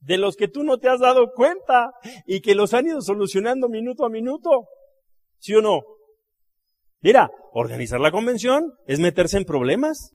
de 0.00 0.18
los 0.18 0.36
que 0.36 0.48
tú 0.48 0.62
no 0.62 0.78
te 0.78 0.88
has 0.88 1.00
dado 1.00 1.32
cuenta 1.34 1.90
y 2.26 2.40
que 2.40 2.54
los 2.54 2.74
han 2.74 2.86
ido 2.86 3.00
solucionando 3.00 3.68
minuto 3.68 4.04
a 4.04 4.10
minuto. 4.10 4.66
¿Sí 5.38 5.54
o 5.54 5.62
no? 5.62 5.80
Mira, 7.00 7.30
organizar 7.52 8.00
la 8.00 8.10
convención 8.10 8.72
es 8.86 9.00
meterse 9.00 9.36
en 9.36 9.44
problemas. 9.44 10.12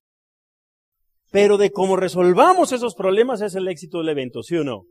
Pero 1.32 1.58
de 1.58 1.72
cómo 1.72 1.96
resolvamos 1.96 2.74
esos 2.74 2.94
problemas 2.94 3.42
es 3.42 3.56
el 3.56 3.68
éxito 3.68 4.00
del 4.00 4.10
evento, 4.10 4.44
¿sí 4.44 4.58
o 4.58 4.64
no? 4.64 4.84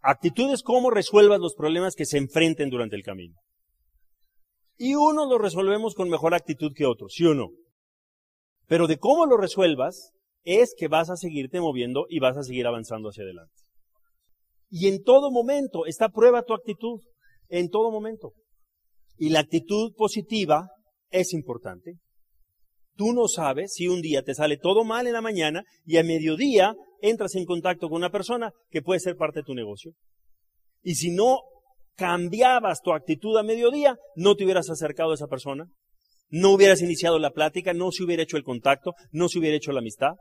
Actitud 0.00 0.52
es 0.52 0.62
cómo 0.62 0.90
resuelvas 0.90 1.40
los 1.40 1.54
problemas 1.54 1.94
que 1.94 2.04
se 2.04 2.18
enfrenten 2.18 2.70
durante 2.70 2.94
el 2.94 3.02
camino. 3.02 3.34
Y 4.76 4.94
uno 4.94 5.26
lo 5.26 5.38
resolvemos 5.38 5.94
con 5.94 6.08
mejor 6.08 6.34
actitud 6.34 6.72
que 6.74 6.86
otro, 6.86 7.08
¿sí 7.08 7.24
o 7.24 7.34
no? 7.34 7.48
Pero 8.66 8.86
de 8.86 8.98
cómo 8.98 9.26
lo 9.26 9.36
resuelvas 9.36 10.12
es 10.44 10.74
que 10.76 10.88
vas 10.88 11.10
a 11.10 11.16
seguirte 11.16 11.60
moviendo 11.60 12.06
y 12.08 12.20
vas 12.20 12.36
a 12.36 12.42
seguir 12.42 12.66
avanzando 12.66 13.08
hacia 13.08 13.24
adelante. 13.24 13.54
Y 14.70 14.88
en 14.88 15.02
todo 15.02 15.30
momento 15.30 15.86
está 15.86 16.08
prueba 16.08 16.42
tu 16.42 16.54
actitud, 16.54 17.00
en 17.48 17.68
todo 17.68 17.90
momento. 17.90 18.32
Y 19.16 19.30
la 19.30 19.40
actitud 19.40 19.92
positiva 19.96 20.68
es 21.10 21.32
importante. 21.32 21.98
Tú 22.96 23.12
no 23.12 23.26
sabes 23.28 23.72
si 23.74 23.88
un 23.88 24.00
día 24.00 24.22
te 24.22 24.34
sale 24.34 24.56
todo 24.56 24.84
mal 24.84 25.06
en 25.06 25.14
la 25.14 25.20
mañana 25.20 25.64
y 25.84 25.96
a 25.96 26.04
mediodía 26.04 26.74
entras 27.00 27.34
en 27.34 27.44
contacto 27.44 27.88
con 27.88 27.96
una 27.96 28.10
persona 28.10 28.52
que 28.70 28.82
puede 28.82 29.00
ser 29.00 29.16
parte 29.16 29.40
de 29.40 29.44
tu 29.44 29.54
negocio. 29.54 29.92
Y 30.82 30.94
si 30.94 31.10
no 31.10 31.40
cambiabas 31.96 32.80
tu 32.82 32.92
actitud 32.92 33.36
a 33.36 33.42
mediodía, 33.42 33.96
no 34.16 34.36
te 34.36 34.44
hubieras 34.44 34.70
acercado 34.70 35.10
a 35.12 35.14
esa 35.14 35.26
persona, 35.26 35.66
no 36.28 36.52
hubieras 36.52 36.82
iniciado 36.82 37.18
la 37.18 37.30
plática, 37.30 37.72
no 37.72 37.90
se 37.92 38.04
hubiera 38.04 38.22
hecho 38.22 38.36
el 38.36 38.44
contacto, 38.44 38.92
no 39.12 39.28
se 39.28 39.38
hubiera 39.38 39.56
hecho 39.56 39.72
la 39.72 39.80
amistad. 39.80 40.14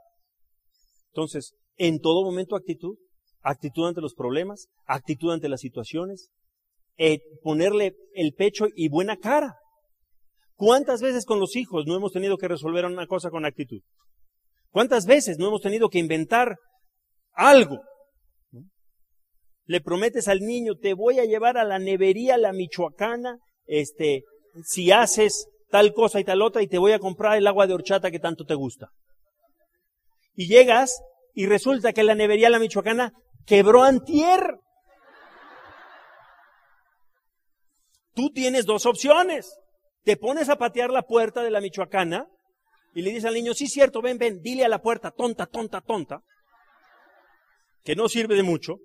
Entonces, 1.12 1.54
en 1.78 2.00
todo 2.00 2.24
momento 2.24 2.56
actitud, 2.56 2.98
actitud 3.42 3.88
ante 3.88 4.02
los 4.02 4.14
problemas, 4.14 4.68
actitud 4.86 5.32
ante 5.32 5.50
las 5.50 5.62
situaciones, 5.62 6.30
eh, 6.98 7.20
ponerle 7.42 7.96
el 8.14 8.34
pecho 8.34 8.68
y 8.76 8.90
buena 8.90 9.18
cara. 9.18 9.56
¿Cuántas 10.66 11.02
veces 11.02 11.26
con 11.26 11.42
los 11.42 11.58
hijos 11.58 11.86
no 11.86 11.94
hemos 11.94 12.14
tenido 12.14 12.38
que 12.38 12.48
resolver 12.48 12.86
una 12.86 13.06
cosa 13.06 13.30
con 13.30 13.46
actitud? 13.46 13.82
¿Cuántas 14.70 15.06
veces 15.06 15.38
no 15.38 15.48
hemos 15.48 15.60
tenido 15.60 15.90
que 15.90 16.00
inventar 16.00 16.56
algo? 17.34 17.82
Le 19.66 19.82
prometes 19.82 20.30
al 20.30 20.40
niño, 20.40 20.76
te 20.82 20.94
voy 20.94 21.20
a 21.20 21.26
llevar 21.26 21.58
a 21.58 21.66
la 21.66 21.80
nevería, 21.80 22.38
la 22.38 22.54
michoacana, 22.54 23.40
este, 23.66 24.24
si 24.64 24.90
haces 24.94 25.48
tal 25.70 25.92
cosa 25.92 26.22
y 26.22 26.24
tal 26.24 26.42
otra 26.42 26.62
y 26.62 26.68
te 26.68 26.78
voy 26.78 26.94
a 26.94 27.00
comprar 27.00 27.38
el 27.38 27.48
agua 27.48 27.68
de 27.68 27.74
horchata 27.74 28.10
que 28.10 28.20
tanto 28.20 28.46
te 28.46 28.56
gusta. 28.56 28.88
Y 30.34 30.48
llegas 30.48 30.98
y 31.34 31.46
resulta 31.46 31.92
que 31.92 32.04
la 32.04 32.16
nevería 32.16 32.50
La 32.50 32.60
Michoacana 32.60 33.12
quebró 33.46 33.84
antier. 33.84 34.60
Tú 38.14 38.30
tienes 38.30 38.66
dos 38.66 38.86
opciones. 38.86 39.60
Te 40.04 40.18
pones 40.18 40.50
a 40.50 40.58
patear 40.58 40.90
la 40.90 41.04
puerta 41.04 41.44
de 41.44 41.52
la 41.52 41.62
Michoacana 41.62 42.28
y 42.94 43.02
le 43.02 43.10
dices 43.10 43.26
al 43.26 43.34
niño, 43.34 43.54
sí, 43.54 43.68
cierto, 43.68 44.02
ven, 44.02 44.18
ven, 44.18 44.42
dile 44.42 44.66
a 44.66 44.70
la 44.70 44.82
puerta, 44.82 45.12
tonta, 45.12 45.46
tonta, 45.46 45.82
tonta, 45.82 46.22
que 47.84 47.96
no 47.96 48.08
sirve 48.08 48.36
de 48.36 48.44
mucho, 48.44 48.78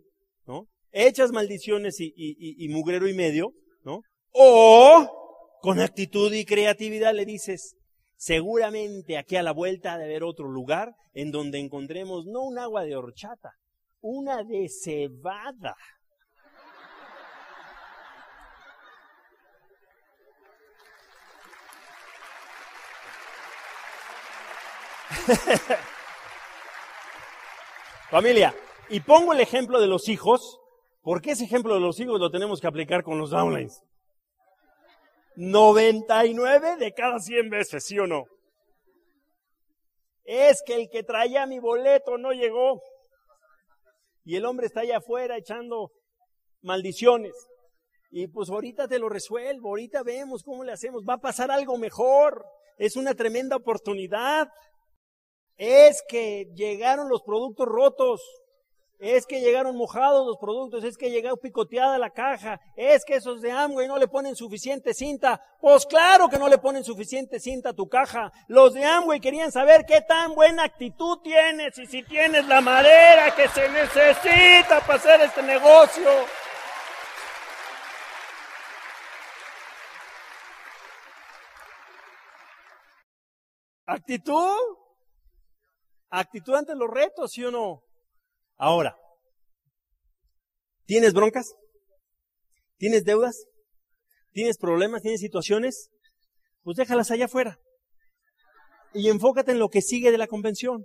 ¿no? 0.47 0.67
Echas 0.93 1.31
maldiciones 1.33 2.01
y, 2.01 2.13
y, 2.17 2.65
y 2.65 2.69
mugrero 2.69 3.09
y 3.09 3.15
medio, 3.15 3.53
¿no? 3.85 4.03
O 4.33 5.59
con 5.61 5.81
actitud 5.81 6.33
y 6.33 6.45
creatividad 6.45 7.13
le 7.13 7.27
dices, 7.27 7.77
seguramente 8.17 9.19
aquí 9.19 9.37
a 9.37 9.43
la 9.43 9.53
vuelta 9.53 9.99
de 9.99 10.05
haber 10.05 10.23
otro 10.23 10.49
lugar 10.49 10.95
en 11.13 11.31
donde 11.31 11.59
encontremos 11.59 12.25
no 12.27 12.43
un 12.43 12.59
agua 12.59 12.85
de 12.85 12.97
horchata, 12.97 13.51
una 14.01 14.45
de 14.45 14.69
cebada. 14.69 15.75
Familia, 28.11 28.55
y 28.89 29.01
pongo 29.01 29.33
el 29.33 29.41
ejemplo 29.41 29.81
de 29.81 29.87
los 29.87 30.09
hijos, 30.09 30.61
porque 31.03 31.33
ese 31.33 31.45
ejemplo 31.45 31.75
de 31.75 31.81
los 31.81 32.01
hijos 32.01 32.21
lo 32.21 32.31
tenemos 32.31 32.61
que 32.61 32.67
aplicar 32.67 33.03
con 33.03 33.19
los 33.19 33.31
downlines. 33.31 33.83
99 35.37 36.77
de 36.79 36.93
cada 36.93 37.21
100 37.21 37.51
veces, 37.51 37.85
¿sí 37.85 37.99
o 37.99 38.07
no? 38.07 38.25
Es 40.25 40.63
que 40.67 40.75
el 40.75 40.91
que 40.91 41.05
traía 41.05 41.47
mi 41.47 41.61
boleto 41.61 42.19
no 42.19 42.33
llegó. 42.33 42.83
Y 44.25 44.37
el 44.37 44.45
hombre 44.45 44.67
está 44.67 44.81
allá 44.81 44.99
afuera 44.99 45.37
echando 45.37 45.93
maldiciones. 46.61 47.33
Y 48.11 48.27
pues 48.27 48.51
ahorita 48.51 48.89
te 48.89 48.99
lo 48.99 49.09
resuelvo, 49.09 49.69
ahorita 49.69 50.03
vemos 50.03 50.43
cómo 50.43 50.65
le 50.65 50.73
hacemos, 50.73 51.05
va 51.09 51.15
a 51.15 51.21
pasar 51.21 51.51
algo 51.51 51.79
mejor. 51.79 52.45
Es 52.77 52.97
una 52.97 53.15
tremenda 53.15 53.57
oportunidad. 53.57 54.49
Es 55.59 56.03
que 56.09 56.47
llegaron 56.55 57.09
los 57.09 57.23
productos 57.23 57.67
rotos. 57.67 58.23
Es 59.01 59.27
que 59.27 59.41
llegaron 59.41 59.77
mojados 59.77 60.27
los 60.27 60.39
productos, 60.39 60.83
es 60.83 60.97
que 60.97 61.11
llegó 61.11 61.37
picoteada 61.37 61.99
la 61.99 62.11
caja, 62.11 62.61
es 62.75 63.05
que 63.05 63.15
esos 63.15 63.41
de 63.41 63.53
Amway 63.53 63.87
no 63.87 63.97
le 63.97 64.09
ponen 64.09 64.35
suficiente 64.35 64.93
cinta. 64.93 65.41
Pues 65.61 65.87
claro 65.87 66.29
que 66.29 66.37
no 66.37 66.49
le 66.49 66.59
ponen 66.59 66.83
suficiente 66.83 67.39
cinta 67.39 67.69
a 67.69 67.75
tu 67.75 67.89
caja. 67.89 68.33
Los 68.49 68.75
de 68.75 68.85
Amway 68.85 69.21
querían 69.21 69.53
saber 69.53 69.85
qué 69.87 70.01
tan 70.01 70.35
buena 70.35 70.65
actitud 70.65 71.19
tienes 71.23 71.79
y 71.79 71.87
si 71.87 72.03
tienes 72.03 72.45
la 72.49 72.61
madera 72.61 73.33
que 73.37 73.47
se 73.47 73.69
necesita 73.69 74.81
para 74.81 74.95
hacer 74.95 75.21
este 75.21 75.45
negocio. 75.45 76.11
Actitud. 83.87 84.88
Actitud 86.11 86.55
ante 86.55 86.75
los 86.75 86.91
retos, 86.91 87.33
¿sí 87.33 87.45
o 87.45 87.51
no? 87.51 87.83
Ahora, 88.57 88.97
¿tienes 90.87 91.13
broncas? 91.13 91.55
¿Tienes 92.77 93.05
deudas? 93.05 93.45
¿Tienes 94.33 94.57
problemas? 94.59 95.03
¿Tienes 95.03 95.21
situaciones? 95.21 95.91
Pues 96.63 96.77
déjalas 96.77 97.11
allá 97.11 97.27
afuera. 97.27 97.59
Y 98.95 99.09
enfócate 99.09 99.53
en 99.53 99.59
lo 99.59 99.69
que 99.69 99.83
sigue 99.83 100.11
de 100.11 100.19
la 100.19 100.27
convención. 100.27 100.85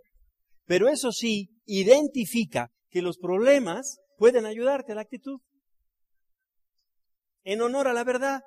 Pero 0.65 0.89
eso 0.89 1.11
sí, 1.11 1.49
identifica 1.65 2.71
que 2.89 3.01
los 3.01 3.17
problemas 3.17 3.99
pueden 4.17 4.45
ayudarte 4.45 4.91
a 4.91 4.95
la 4.95 5.01
actitud. 5.01 5.39
En 7.43 7.61
honor 7.61 7.87
a 7.87 7.93
la 7.93 8.03
verdad, 8.03 8.41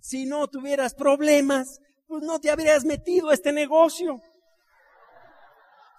si 0.00 0.26
no 0.26 0.48
tuvieras 0.48 0.94
problemas, 0.94 1.78
pues 2.06 2.22
no 2.22 2.40
te 2.40 2.50
habrías 2.50 2.84
metido 2.84 3.30
a 3.30 3.34
este 3.34 3.52
negocio. 3.52 4.20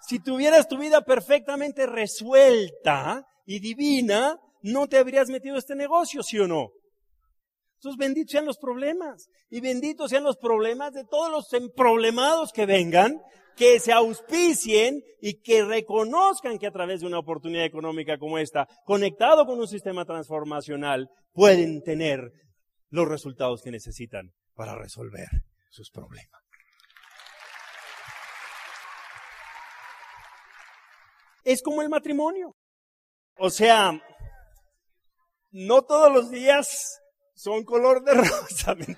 Si 0.06 0.20
tuvieras 0.20 0.68
tu 0.68 0.78
vida 0.78 1.02
perfectamente 1.02 1.86
resuelta 1.86 3.26
y 3.46 3.60
divina, 3.60 4.38
no 4.62 4.86
te 4.86 4.98
habrías 4.98 5.28
metido 5.28 5.56
este 5.56 5.74
negocio, 5.74 6.22
¿sí 6.22 6.38
o 6.38 6.46
no? 6.46 6.70
Entonces, 7.76 7.98
benditos 7.98 8.32
sean 8.32 8.46
los 8.46 8.58
problemas. 8.58 9.28
Y 9.50 9.60
benditos 9.60 10.10
sean 10.10 10.24
los 10.24 10.36
problemas 10.36 10.92
de 10.92 11.04
todos 11.04 11.30
los 11.30 11.52
emproblemados 11.52 12.52
que 12.52 12.66
vengan, 12.66 13.20
que 13.56 13.78
se 13.78 13.92
auspicien 13.92 15.02
y 15.20 15.40
que 15.40 15.64
reconozcan 15.64 16.58
que 16.58 16.66
a 16.66 16.72
través 16.72 17.00
de 17.00 17.06
una 17.06 17.18
oportunidad 17.18 17.64
económica 17.64 18.18
como 18.18 18.38
esta, 18.38 18.66
conectado 18.84 19.46
con 19.46 19.58
un 19.58 19.68
sistema 19.68 20.04
transformacional, 20.04 21.08
pueden 21.32 21.82
tener 21.82 22.32
los 22.88 23.08
resultados 23.08 23.62
que 23.62 23.70
necesitan 23.70 24.32
para 24.54 24.74
resolver 24.76 25.28
sus 25.70 25.90
problemas. 25.90 26.43
Es 31.44 31.62
como 31.62 31.82
el 31.82 31.88
matrimonio. 31.88 32.56
O 33.36 33.50
sea, 33.50 33.92
no 35.50 35.82
todos 35.82 36.12
los 36.12 36.30
días 36.30 37.00
son 37.34 37.64
color 37.64 38.02
de 38.02 38.14
rosa, 38.14 38.74
¿me 38.74 38.96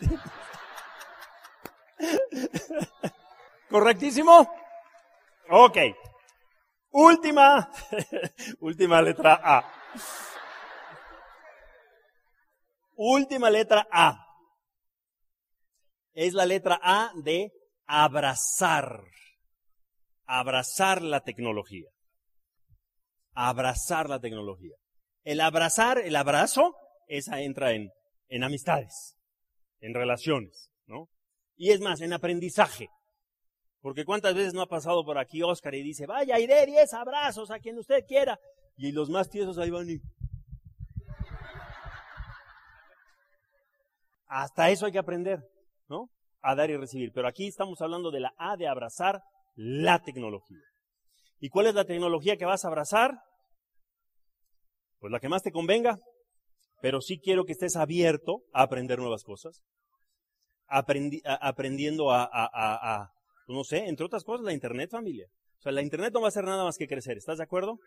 ¿Correctísimo? 3.69 4.49
Ok. 5.49 5.79
Última, 6.91 7.71
última 8.61 9.03
letra 9.03 9.41
A. 9.43 9.73
Última 12.95 13.51
letra 13.51 13.87
A. 13.91 14.23
Es 16.15 16.33
la 16.33 16.47
letra 16.47 16.81
A 16.83 17.11
de 17.17 17.53
abrazar. 17.87 19.03
Abrazar 20.27 21.03
la 21.03 21.21
tecnología 21.21 21.91
abrazar 23.37 24.09
la 24.09 24.19
tecnología. 24.19 24.75
El 25.23 25.41
abrazar, 25.41 25.99
el 25.99 26.17
abrazo, 26.17 26.75
esa 27.07 27.43
entra 27.43 27.73
en, 27.73 27.91
en 28.29 28.43
amistades, 28.43 29.17
en 29.81 29.95
relaciones, 29.95 30.71
¿no? 30.87 31.09
Y 31.57 31.71
es 31.71 31.81
más, 31.81 32.01
en 32.01 32.13
aprendizaje. 32.13 32.89
Porque 33.81 34.05
cuántas 34.05 34.35
veces 34.35 34.55
no 34.55 34.63
ha 34.63 34.67
pasado 34.67 35.05
por 35.05 35.19
aquí 35.19 35.43
Oscar 35.43 35.75
y 35.75 35.83
dice, 35.83 36.07
vaya, 36.07 36.37
dé 36.37 36.67
10 36.67 36.93
abrazos 36.95 37.51
a 37.51 37.61
quien 37.61 37.79
usted 37.79 38.05
quiera. 38.07 38.39
Y 38.77 38.91
los 38.93 39.11
más 39.11 39.29
tiesos 39.29 39.59
ahí 39.59 39.71
van 39.71 39.89
y... 39.89 40.01
Hasta 44.29 44.71
eso 44.71 44.87
hay 44.87 44.93
que 44.93 44.99
aprender, 44.99 45.41
¿no? 45.89 46.11
A 46.41 46.55
dar 46.55 46.69
y 46.71 46.77
recibir. 46.77 47.13
Pero 47.13 47.29
aquí 47.29 47.47
estamos 47.47 47.81
hablando 47.81 48.11
de 48.11 48.21
la 48.21 48.35
A 48.39 48.57
de 48.57 48.67
abrazar 48.67 49.23
la 49.55 50.03
tecnología. 50.03 50.59
¿Y 51.39 51.49
cuál 51.49 51.67
es 51.67 51.75
la 51.75 51.85
tecnología 51.85 52.37
que 52.37 52.45
vas 52.45 52.65
a 52.65 52.69
abrazar? 52.69 53.13
Pues 54.99 55.13
la 55.13 55.21
que 55.21 55.29
más 55.29 55.43
te 55.43 55.53
convenga, 55.53 55.99
pero 56.81 57.01
sí 57.01 57.19
quiero 57.19 57.45
que 57.45 57.53
estés 57.53 57.77
abierto 57.77 58.43
a 58.53 58.63
aprender 58.63 58.99
nuevas 58.99 59.23
cosas, 59.23 59.63
aprendiendo 60.67 62.11
a, 62.11 62.29
a, 62.33 63.11
no 63.49 63.65
sé, 63.65 63.87
entre 63.87 64.07
otras 64.07 64.25
cosas, 64.25 64.45
la 64.45 64.53
Internet, 64.53 64.91
familia. 64.91 65.27
O 65.59 65.63
sea, 65.63 65.73
la 65.73 65.83
Internet 65.83 66.13
no 66.13 66.21
va 66.21 66.27
a 66.27 66.29
hacer 66.29 66.45
nada 66.45 66.65
más 66.65 66.77
que 66.77 66.89
crecer, 66.89 67.17
¿estás 67.17 67.39
de 67.39 67.45
acuerdo? 67.45 67.79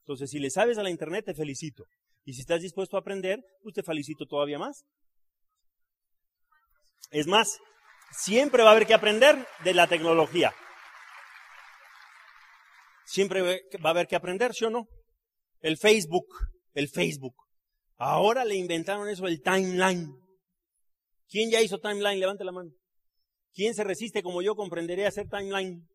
Entonces, 0.00 0.30
si 0.30 0.38
le 0.38 0.50
sabes 0.50 0.78
a 0.78 0.82
la 0.82 0.90
Internet, 0.90 1.26
te 1.26 1.34
felicito. 1.34 1.84
Y 2.24 2.34
si 2.34 2.40
estás 2.40 2.60
dispuesto 2.60 2.96
a 2.96 3.00
aprender, 3.00 3.40
pues 3.62 3.74
te 3.74 3.82
felicito 3.82 4.26
todavía 4.26 4.58
más. 4.58 4.84
Es 7.10 7.26
más, 7.26 7.58
siempre 8.10 8.62
va 8.62 8.70
a 8.70 8.72
haber 8.72 8.86
que 8.86 8.94
aprender 8.94 9.46
de 9.64 9.74
la 9.74 9.86
tecnología. 9.86 10.52
Siempre 13.08 13.40
va 13.42 13.88
a 13.88 13.92
haber 13.92 14.06
que 14.06 14.16
aprender, 14.16 14.52
¿sí 14.52 14.66
o 14.66 14.70
no? 14.70 14.86
El 15.60 15.78
Facebook, 15.78 16.26
el 16.74 16.90
Facebook. 16.90 17.34
Ahora 17.96 18.44
le 18.44 18.54
inventaron 18.54 19.08
eso, 19.08 19.26
el 19.26 19.40
timeline. 19.40 20.12
¿Quién 21.26 21.50
ya 21.50 21.62
hizo 21.62 21.78
timeline? 21.78 22.20
Levante 22.20 22.44
la 22.44 22.52
mano. 22.52 22.70
¿Quién 23.54 23.74
se 23.74 23.82
resiste 23.82 24.22
como 24.22 24.42
yo 24.42 24.54
comprenderé 24.54 25.06
hacer 25.06 25.26
timeline? 25.26 25.88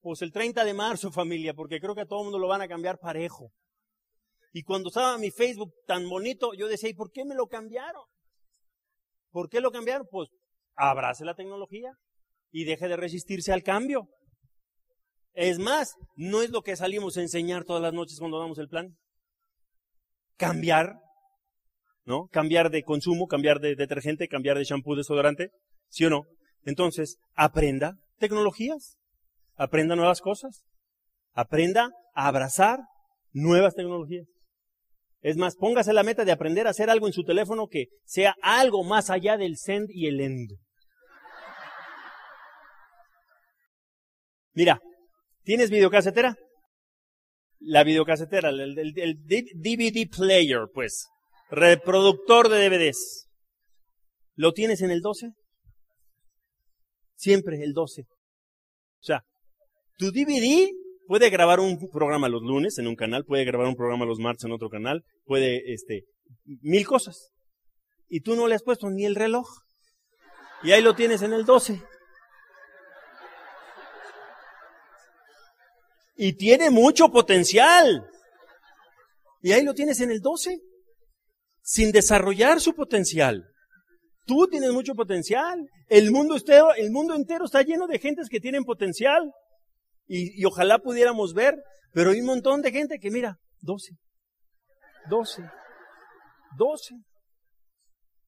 Pues 0.00 0.22
el 0.22 0.32
30 0.32 0.64
de 0.64 0.74
marzo, 0.74 1.12
familia, 1.12 1.54
porque 1.54 1.78
creo 1.78 1.94
que 1.94 2.00
a 2.00 2.06
todo 2.06 2.18
el 2.18 2.24
mundo 2.24 2.40
lo 2.40 2.48
van 2.48 2.62
a 2.62 2.68
cambiar 2.68 2.98
parejo. 2.98 3.52
Y 4.52 4.64
cuando 4.64 4.88
estaba 4.88 5.16
mi 5.18 5.30
Facebook 5.30 5.72
tan 5.86 6.08
bonito, 6.08 6.52
yo 6.54 6.66
decía, 6.66 6.90
¿y 6.90 6.94
por 6.94 7.12
qué 7.12 7.24
me 7.24 7.36
lo 7.36 7.46
cambiaron? 7.46 8.02
¿Por 9.30 9.48
qué 9.48 9.60
lo 9.60 9.70
cambiaron? 9.70 10.08
Pues 10.10 10.30
abrace 10.74 11.24
la 11.24 11.36
tecnología 11.36 11.92
y 12.50 12.64
deje 12.64 12.88
de 12.88 12.96
resistirse 12.96 13.52
al 13.52 13.62
cambio. 13.62 14.08
Es 15.34 15.58
más, 15.58 15.96
no 16.16 16.42
es 16.42 16.50
lo 16.50 16.62
que 16.62 16.76
salimos 16.76 17.16
a 17.16 17.20
enseñar 17.20 17.64
todas 17.64 17.82
las 17.82 17.92
noches 17.92 18.18
cuando 18.18 18.38
damos 18.38 18.58
el 18.58 18.68
plan. 18.68 18.96
Cambiar, 20.36 20.94
¿no? 22.04 22.28
Cambiar 22.28 22.70
de 22.70 22.84
consumo, 22.84 23.26
cambiar 23.26 23.58
de 23.58 23.74
detergente, 23.74 24.28
cambiar 24.28 24.56
de 24.56 24.64
shampoo, 24.64 24.94
desodorante, 24.94 25.50
¿sí 25.88 26.04
o 26.04 26.10
no? 26.10 26.22
Entonces, 26.64 27.18
aprenda 27.34 27.96
tecnologías, 28.18 28.96
aprenda 29.56 29.96
nuevas 29.96 30.20
cosas, 30.20 30.62
aprenda 31.32 31.90
a 32.14 32.28
abrazar 32.28 32.78
nuevas 33.32 33.74
tecnologías. 33.74 34.26
Es 35.20 35.36
más, 35.36 35.56
póngase 35.56 35.92
la 35.92 36.04
meta 36.04 36.24
de 36.24 36.32
aprender 36.32 36.66
a 36.66 36.70
hacer 36.70 36.90
algo 36.90 37.06
en 37.06 37.12
su 37.12 37.24
teléfono 37.24 37.66
que 37.66 37.86
sea 38.04 38.36
algo 38.42 38.84
más 38.84 39.10
allá 39.10 39.36
del 39.36 39.56
send 39.56 39.88
y 39.90 40.06
el 40.06 40.20
end. 40.20 40.50
Mira, 44.52 44.80
¿tienes 45.44 45.70
videocasetera? 45.70 46.36
La 47.60 47.84
videocasetera, 47.84 48.50
el, 48.50 48.78
el 48.78 49.16
DVD 49.54 50.08
player, 50.10 50.66
pues, 50.72 51.06
reproductor 51.50 52.48
de 52.48 52.68
DVDs. 52.68 53.28
¿Lo 54.34 54.52
tienes 54.52 54.82
en 54.82 54.90
el 54.90 55.00
12? 55.00 55.32
Siempre 57.16 57.62
el 57.62 57.72
12. 57.72 58.02
O 58.02 59.06
sea, 59.06 59.22
tu 59.96 60.10
DVD 60.10 60.70
puede 61.06 61.30
grabar 61.30 61.60
un 61.60 61.78
programa 61.90 62.28
los 62.28 62.42
lunes 62.42 62.78
en 62.78 62.86
un 62.86 62.96
canal, 62.96 63.24
puede 63.24 63.44
grabar 63.44 63.68
un 63.68 63.76
programa 63.76 64.04
los 64.04 64.18
martes 64.18 64.44
en 64.44 64.52
otro 64.52 64.68
canal, 64.68 65.04
puede, 65.24 65.72
este, 65.72 66.04
mil 66.44 66.86
cosas. 66.86 67.30
Y 68.08 68.20
tú 68.20 68.34
no 68.34 68.48
le 68.48 68.54
has 68.54 68.62
puesto 68.62 68.90
ni 68.90 69.04
el 69.04 69.14
reloj. 69.14 69.46
Y 70.62 70.72
ahí 70.72 70.82
lo 70.82 70.94
tienes 70.94 71.22
en 71.22 71.32
el 71.32 71.44
12. 71.44 71.82
Y 76.16 76.34
tiene 76.34 76.70
mucho 76.70 77.10
potencial. 77.10 78.06
Y 79.42 79.52
ahí 79.52 79.62
lo 79.62 79.74
tienes 79.74 80.00
en 80.00 80.10
el 80.10 80.20
12. 80.20 80.58
Sin 81.62 81.92
desarrollar 81.92 82.60
su 82.60 82.74
potencial. 82.74 83.44
Tú 84.26 84.46
tienes 84.48 84.72
mucho 84.72 84.94
potencial. 84.94 85.66
El 85.88 86.10
mundo 86.10 86.36
entero, 86.36 86.74
el 86.74 86.90
mundo 86.90 87.14
entero 87.14 87.44
está 87.44 87.62
lleno 87.62 87.86
de 87.86 87.98
gentes 87.98 88.28
que 88.28 88.40
tienen 88.40 88.64
potencial. 88.64 89.32
Y, 90.06 90.40
y, 90.40 90.44
ojalá 90.44 90.78
pudiéramos 90.78 91.32
ver, 91.32 91.56
pero 91.92 92.10
hay 92.10 92.20
un 92.20 92.26
montón 92.26 92.60
de 92.60 92.70
gente 92.70 92.98
que 92.98 93.10
mira, 93.10 93.38
12, 93.60 93.92
12, 95.08 95.42
12. 96.58 96.94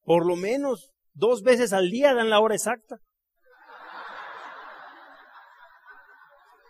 Por 0.03 0.27
lo 0.27 0.37
menos 0.37 0.93
dos 1.13 1.43
veces 1.43 1.73
al 1.73 1.91
día 1.91 2.15
dan 2.15 2.31
la 2.31 2.41
hora 2.41 2.55
exacta. 2.55 2.99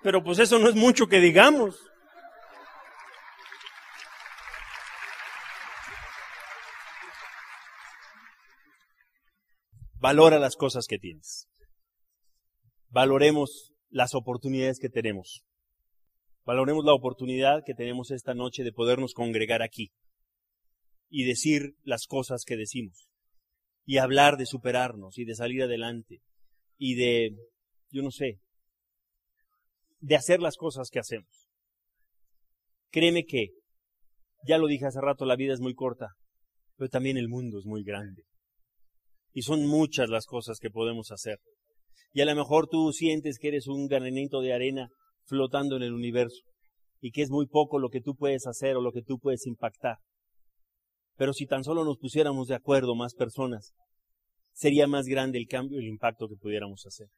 Pero 0.02 0.22
pues 0.22 0.38
eso 0.38 0.58
no 0.58 0.68
es 0.68 0.74
mucho 0.74 1.08
que 1.08 1.20
digamos. 1.20 1.80
Valora 9.98 10.38
las 10.38 10.56
cosas 10.56 10.86
que 10.86 10.98
tienes. 10.98 11.48
Valoremos 12.90 13.72
las 13.90 14.14
oportunidades 14.14 14.78
que 14.78 14.88
tenemos. 14.88 15.42
Valoremos 16.44 16.84
la 16.84 16.94
oportunidad 16.94 17.64
que 17.66 17.74
tenemos 17.74 18.12
esta 18.12 18.32
noche 18.32 18.62
de 18.62 18.72
podernos 18.72 19.14
congregar 19.14 19.62
aquí 19.62 19.92
y 21.08 21.24
decir 21.24 21.76
las 21.82 22.06
cosas 22.06 22.44
que 22.44 22.56
decimos 22.56 23.08
y 23.84 23.98
hablar 23.98 24.36
de 24.36 24.46
superarnos 24.46 25.18
y 25.18 25.24
de 25.24 25.34
salir 25.34 25.62
adelante 25.62 26.22
y 26.78 26.94
de, 26.94 27.36
yo 27.90 28.02
no 28.02 28.10
sé, 28.10 28.40
de 30.06 30.14
hacer 30.14 30.40
las 30.40 30.56
cosas 30.56 30.88
que 30.88 31.00
hacemos. 31.00 31.48
Créeme 32.92 33.24
que, 33.24 33.48
ya 34.46 34.56
lo 34.56 34.68
dije 34.68 34.86
hace 34.86 35.00
rato, 35.00 35.24
la 35.24 35.34
vida 35.34 35.52
es 35.52 35.60
muy 35.60 35.74
corta, 35.74 36.10
pero 36.76 36.88
también 36.88 37.16
el 37.16 37.28
mundo 37.28 37.58
es 37.58 37.66
muy 37.66 37.82
grande. 37.82 38.22
Y 39.32 39.42
son 39.42 39.66
muchas 39.66 40.08
las 40.08 40.26
cosas 40.26 40.60
que 40.60 40.70
podemos 40.70 41.10
hacer. 41.10 41.40
Y 42.12 42.20
a 42.20 42.24
lo 42.24 42.36
mejor 42.36 42.68
tú 42.68 42.92
sientes 42.92 43.38
que 43.40 43.48
eres 43.48 43.66
un 43.66 43.88
granito 43.88 44.42
de 44.42 44.54
arena 44.54 44.88
flotando 45.24 45.76
en 45.76 45.82
el 45.82 45.92
universo 45.92 46.40
y 47.00 47.10
que 47.10 47.22
es 47.22 47.30
muy 47.30 47.48
poco 47.48 47.80
lo 47.80 47.88
que 47.88 48.00
tú 48.00 48.14
puedes 48.14 48.46
hacer 48.46 48.76
o 48.76 48.82
lo 48.82 48.92
que 48.92 49.02
tú 49.02 49.18
puedes 49.18 49.44
impactar. 49.44 49.96
Pero 51.16 51.32
si 51.32 51.46
tan 51.46 51.64
solo 51.64 51.84
nos 51.84 51.98
pusiéramos 51.98 52.46
de 52.46 52.54
acuerdo 52.54 52.94
más 52.94 53.14
personas, 53.14 53.72
sería 54.52 54.86
más 54.86 55.06
grande 55.06 55.38
el 55.38 55.48
cambio 55.48 55.80
y 55.80 55.82
el 55.82 55.90
impacto 55.90 56.28
que 56.28 56.36
pudiéramos 56.36 56.86
hacer. 56.86 57.08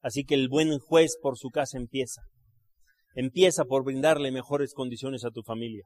Así 0.00 0.24
que 0.24 0.34
el 0.34 0.48
buen 0.48 0.78
juez 0.78 1.16
por 1.20 1.36
su 1.36 1.50
casa 1.50 1.76
empieza. 1.76 2.22
Empieza 3.14 3.64
por 3.64 3.84
brindarle 3.84 4.30
mejores 4.30 4.74
condiciones 4.74 5.24
a 5.24 5.30
tu 5.30 5.42
familia, 5.42 5.84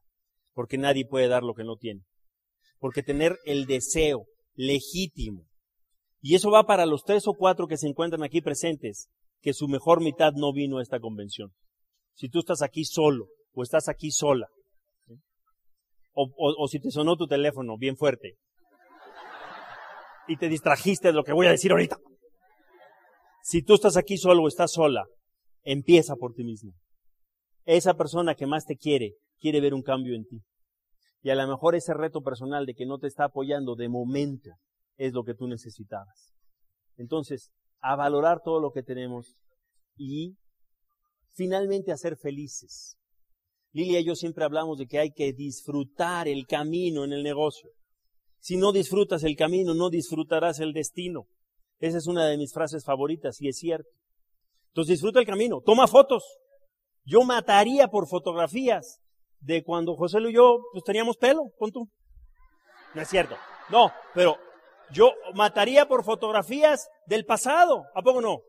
porque 0.52 0.76
nadie 0.76 1.06
puede 1.06 1.28
dar 1.28 1.42
lo 1.42 1.54
que 1.54 1.64
no 1.64 1.76
tiene. 1.76 2.02
Porque 2.78 3.02
tener 3.02 3.38
el 3.44 3.66
deseo 3.66 4.26
legítimo, 4.54 5.44
y 6.20 6.34
eso 6.34 6.50
va 6.50 6.64
para 6.64 6.86
los 6.86 7.04
tres 7.04 7.26
o 7.26 7.32
cuatro 7.32 7.66
que 7.66 7.78
se 7.78 7.88
encuentran 7.88 8.22
aquí 8.22 8.40
presentes, 8.40 9.08
que 9.40 9.54
su 9.54 9.66
mejor 9.66 10.02
mitad 10.02 10.32
no 10.34 10.52
vino 10.52 10.78
a 10.78 10.82
esta 10.82 11.00
convención. 11.00 11.50
Si 12.14 12.28
tú 12.28 12.40
estás 12.40 12.62
aquí 12.62 12.84
solo 12.84 13.26
o 13.54 13.62
estás 13.62 13.88
aquí 13.88 14.10
sola, 14.10 14.46
o, 16.12 16.28
o 16.36 16.68
si 16.68 16.78
te 16.78 16.90
sonó 16.90 17.16
tu 17.16 17.26
teléfono 17.26 17.76
bien 17.78 17.96
fuerte 17.96 18.36
y 20.28 20.36
te 20.36 20.48
distrajiste 20.48 21.08
de 21.08 21.14
lo 21.14 21.24
que 21.24 21.32
voy 21.32 21.46
a 21.46 21.50
decir 21.50 21.72
ahorita. 21.72 21.96
Si 23.42 23.62
tú 23.62 23.74
estás 23.74 23.96
aquí 23.96 24.16
solo 24.16 24.44
o 24.44 24.48
estás 24.48 24.72
sola, 24.72 25.04
empieza 25.64 26.14
por 26.14 26.32
ti 26.32 26.44
mismo. 26.44 26.72
Esa 27.64 27.94
persona 27.94 28.36
que 28.36 28.46
más 28.46 28.64
te 28.66 28.76
quiere, 28.76 29.16
quiere 29.40 29.60
ver 29.60 29.74
un 29.74 29.82
cambio 29.82 30.14
en 30.14 30.24
ti. 30.24 30.42
Y 31.22 31.30
a 31.30 31.34
lo 31.34 31.46
mejor 31.48 31.74
ese 31.74 31.92
reto 31.92 32.22
personal 32.22 32.66
de 32.66 32.74
que 32.74 32.86
no 32.86 32.98
te 32.98 33.08
está 33.08 33.24
apoyando 33.24 33.74
de 33.74 33.88
momento 33.88 34.50
es 34.96 35.12
lo 35.12 35.24
que 35.24 35.34
tú 35.34 35.48
necesitabas. 35.48 36.32
Entonces, 36.96 37.50
a 37.80 37.96
valorar 37.96 38.42
todo 38.44 38.60
lo 38.60 38.70
que 38.70 38.84
tenemos 38.84 39.36
y 39.96 40.36
finalmente 41.32 41.90
a 41.90 41.96
ser 41.96 42.16
felices. 42.16 42.96
Lilia 43.72 44.00
y 44.00 44.04
yo 44.04 44.14
siempre 44.14 44.44
hablamos 44.44 44.78
de 44.78 44.86
que 44.86 44.98
hay 44.98 45.10
que 45.10 45.32
disfrutar 45.32 46.28
el 46.28 46.46
camino 46.46 47.04
en 47.04 47.12
el 47.12 47.22
negocio. 47.24 47.70
Si 48.38 48.56
no 48.56 48.72
disfrutas 48.72 49.24
el 49.24 49.34
camino, 49.34 49.74
no 49.74 49.90
disfrutarás 49.90 50.60
el 50.60 50.72
destino. 50.72 51.26
Esa 51.82 51.98
es 51.98 52.06
una 52.06 52.26
de 52.28 52.38
mis 52.38 52.52
frases 52.52 52.84
favoritas 52.84 53.40
y 53.40 53.48
es 53.48 53.58
cierto. 53.58 53.90
Entonces 54.68 54.92
disfruta 54.92 55.18
el 55.18 55.26
camino, 55.26 55.60
toma 55.60 55.88
fotos. 55.88 56.22
Yo 57.04 57.22
mataría 57.22 57.88
por 57.88 58.06
fotografías 58.06 59.00
de 59.40 59.64
cuando 59.64 59.96
José 59.96 60.18
y 60.20 60.32
yo 60.32 60.60
pues 60.72 60.84
teníamos 60.84 61.16
pelo, 61.16 61.50
con 61.58 61.72
tú. 61.72 61.88
No 62.94 63.02
es 63.02 63.08
cierto. 63.08 63.36
No, 63.68 63.90
pero 64.14 64.36
yo 64.92 65.10
mataría 65.34 65.88
por 65.88 66.04
fotografías 66.04 66.88
del 67.06 67.24
pasado. 67.24 67.82
¿A 67.96 68.02
poco 68.02 68.20
no? 68.20 68.42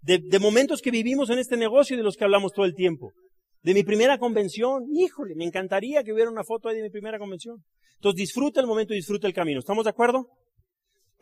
De, 0.00 0.18
de 0.18 0.38
momentos 0.38 0.80
que 0.80 0.90
vivimos 0.90 1.28
en 1.28 1.40
este 1.40 1.58
negocio 1.58 1.92
y 1.92 1.98
de 1.98 2.02
los 2.02 2.16
que 2.16 2.24
hablamos 2.24 2.52
todo 2.52 2.64
el 2.64 2.74
tiempo. 2.74 3.12
De 3.60 3.74
mi 3.74 3.82
primera 3.82 4.16
convención. 4.16 4.84
Híjole, 4.90 5.34
me 5.34 5.44
encantaría 5.44 6.02
que 6.02 6.14
hubiera 6.14 6.30
una 6.30 6.44
foto 6.44 6.70
ahí 6.70 6.76
de 6.76 6.82
mi 6.84 6.90
primera 6.90 7.18
convención. 7.18 7.62
Entonces 7.96 8.16
disfruta 8.16 8.62
el 8.62 8.66
momento 8.66 8.94
y 8.94 8.96
disfruta 8.96 9.26
el 9.26 9.34
camino. 9.34 9.58
¿Estamos 9.58 9.84
de 9.84 9.90
acuerdo? 9.90 10.30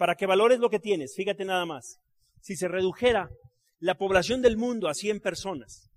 Para 0.03 0.17
que 0.17 0.27
valores 0.27 0.59
lo 0.59 0.69
que 0.69 0.81
tienes. 0.81 1.15
Fíjate 1.15 1.45
nada 1.45 1.65
más. 1.65 2.01
Si 2.41 2.57
se 2.57 2.67
redujera 2.67 3.31
la 3.79 3.97
población 3.97 4.43
del 4.43 4.57
mundo 4.57 4.89
a 4.89 4.95
100 4.95 5.21
personas, 5.21 5.93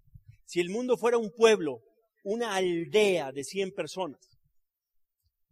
si 0.46 0.60
el 0.60 0.70
mundo 0.70 0.96
fuera 0.96 1.18
un 1.18 1.32
pueblo, 1.32 1.80
una 2.24 2.54
aldea 2.54 3.32
de 3.32 3.44
100 3.44 3.72
personas, 3.72 4.38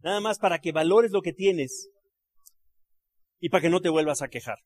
nada 0.04 0.20
más 0.20 0.38
para 0.38 0.60
que 0.60 0.70
valores 0.70 1.10
lo 1.10 1.20
que 1.20 1.32
tienes 1.32 1.88
y 3.40 3.48
para 3.48 3.62
que 3.62 3.70
no 3.70 3.80
te 3.80 3.88
vuelvas 3.88 4.22
a 4.22 4.28
quejar. 4.28 4.58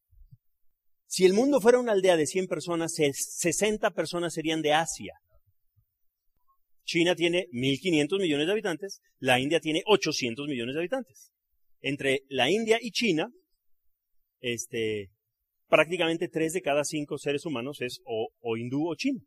Si 1.07 1.24
el 1.24 1.33
mundo 1.33 1.59
fuera 1.59 1.81
una 1.81 1.92
aldea 1.92 2.18
de 2.18 2.27
100 2.27 2.46
personas, 2.46 2.92
60 2.94 3.90
personas 3.92 4.35
serían 4.35 4.61
de 4.61 4.74
Asia. 4.74 5.14
China 6.85 7.14
tiene 7.14 7.46
1.500 7.53 8.20
millones 8.20 8.46
de 8.48 8.53
habitantes, 8.53 9.01
la 9.18 9.40
India 9.40 9.61
tiene 9.61 9.83
800 9.87 10.46
millones 10.46 10.74
de 10.74 10.81
habitantes. 10.81 11.33
Entre 11.81 12.24
la 12.29 12.51
India 12.51 12.79
y 12.83 12.90
China 12.90 13.31
este, 14.40 15.11
prácticamente 15.68 16.29
tres 16.29 16.53
de 16.53 16.62
cada 16.62 16.85
cinco 16.85 17.18
seres 17.18 17.44
humanos 17.46 17.81
es 17.81 18.01
o, 18.05 18.29
o 18.40 18.57
hindú 18.57 18.88
o 18.88 18.94
chino. 18.94 19.20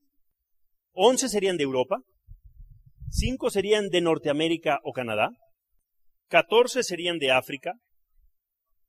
Once 0.93 1.29
serían 1.29 1.57
de 1.57 1.63
Europa, 1.63 2.01
cinco 3.09 3.49
serían 3.49 3.89
de 3.89 4.01
Norteamérica 4.01 4.79
o 4.83 4.91
Canadá, 4.91 5.31
catorce 6.27 6.83
serían 6.83 7.17
de 7.19 7.31
África 7.31 7.73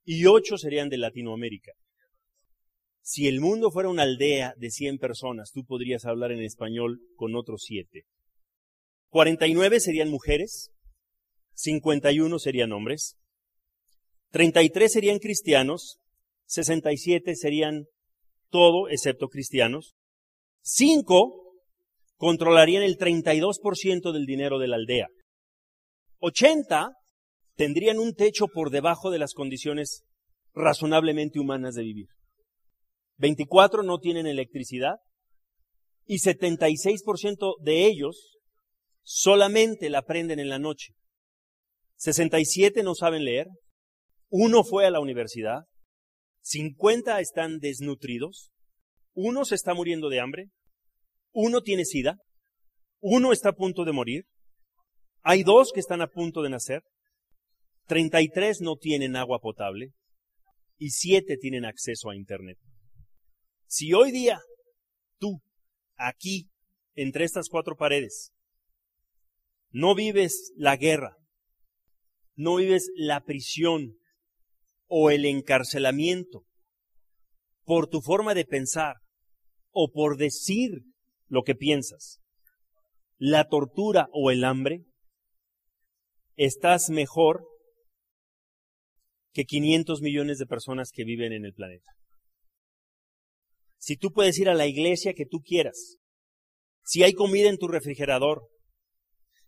y 0.03 0.25
ocho 0.25 0.57
serían 0.57 0.89
de 0.89 0.97
Latinoamérica. 0.97 1.71
Si 3.01 3.27
el 3.27 3.41
mundo 3.41 3.69
fuera 3.69 3.89
una 3.89 4.03
aldea 4.03 4.53
de 4.55 4.69
100 4.69 4.97
personas, 4.97 5.51
tú 5.51 5.65
podrías 5.65 6.05
hablar 6.05 6.31
en 6.31 6.41
español 6.41 7.01
con 7.15 7.35
otros 7.35 7.63
siete. 7.65 8.03
49 9.09 9.81
serían 9.81 10.09
mujeres, 10.09 10.71
51 11.55 12.39
serían 12.39 12.71
hombres, 12.71 13.17
33 14.31 14.91
serían 14.91 15.19
cristianos, 15.19 15.99
67 16.45 17.35
serían 17.35 17.85
todo 18.49 18.89
excepto 18.89 19.27
cristianos. 19.27 19.95
Cinco 20.61 21.55
controlarían 22.17 22.83
el 22.83 22.97
32% 22.97 24.11
del 24.11 24.25
dinero 24.25 24.59
de 24.59 24.67
la 24.67 24.75
aldea. 24.77 25.07
80 26.19 26.91
tendrían 27.55 27.99
un 27.99 28.13
techo 28.13 28.47
por 28.47 28.69
debajo 28.69 29.11
de 29.11 29.19
las 29.19 29.33
condiciones 29.33 30.03
razonablemente 30.53 31.39
humanas 31.39 31.75
de 31.75 31.83
vivir. 31.83 32.07
24 33.17 33.83
no 33.83 33.99
tienen 33.99 34.27
electricidad 34.27 34.95
y 36.05 36.19
76% 36.19 37.55
de 37.61 37.85
ellos 37.85 38.37
solamente 39.01 39.89
la 39.89 39.99
aprenden 39.99 40.39
en 40.39 40.49
la 40.49 40.59
noche. 40.59 40.93
67 41.95 42.83
no 42.83 42.95
saben 42.95 43.23
leer, 43.23 43.47
uno 44.29 44.63
fue 44.63 44.85
a 44.85 44.91
la 44.91 44.99
universidad, 44.99 45.61
50 46.43 47.21
están 47.21 47.59
desnutridos, 47.59 48.51
uno 49.13 49.45
se 49.45 49.55
está 49.55 49.73
muriendo 49.73 50.09
de 50.09 50.19
hambre, 50.19 50.49
uno 51.31 51.61
tiene 51.61 51.85
sida, 51.85 52.17
uno 52.99 53.31
está 53.31 53.49
a 53.49 53.53
punto 53.53 53.85
de 53.85 53.93
morir, 53.93 54.25
hay 55.21 55.43
dos 55.43 55.71
que 55.73 55.79
están 55.79 56.01
a 56.01 56.07
punto 56.07 56.41
de 56.41 56.49
nacer, 56.49 56.83
33 57.87 58.61
no 58.61 58.75
tienen 58.75 59.15
agua 59.15 59.39
potable 59.39 59.93
y 60.77 60.89
7 60.89 61.37
tienen 61.37 61.65
acceso 61.65 62.09
a 62.09 62.15
Internet. 62.15 62.57
Si 63.67 63.93
hoy 63.93 64.11
día 64.11 64.41
tú, 65.19 65.41
aquí, 65.95 66.49
entre 66.93 67.23
estas 67.23 67.47
cuatro 67.49 67.75
paredes, 67.77 68.31
no 69.71 69.95
vives 69.95 70.51
la 70.55 70.75
guerra, 70.75 71.15
no 72.35 72.57
vives 72.57 72.91
la 72.95 73.21
prisión 73.21 73.97
o 74.95 75.09
el 75.09 75.25
encarcelamiento 75.25 76.45
por 77.63 77.87
tu 77.87 77.99
forma 77.99 78.35
de 78.35 78.45
pensar 78.45 78.97
o 79.71 79.91
por 79.91 80.17
decir 80.17 80.83
lo 81.25 81.41
que 81.41 81.55
piensas, 81.55 82.19
la 83.17 83.47
tortura 83.47 84.07
o 84.11 84.29
el 84.29 84.43
hambre, 84.43 84.83
estás 86.35 86.91
mejor 86.91 87.43
que 89.31 89.45
500 89.45 90.01
millones 90.03 90.37
de 90.37 90.45
personas 90.45 90.91
que 90.93 91.05
viven 91.05 91.33
en 91.33 91.45
el 91.45 91.53
planeta. 91.53 91.89
Si 93.79 93.97
tú 93.97 94.11
puedes 94.11 94.37
ir 94.37 94.47
a 94.47 94.53
la 94.53 94.67
iglesia 94.67 95.15
que 95.15 95.25
tú 95.25 95.39
quieras, 95.39 95.97
si 96.83 97.01
hay 97.01 97.13
comida 97.13 97.49
en 97.49 97.57
tu 97.57 97.67
refrigerador, 97.67 98.47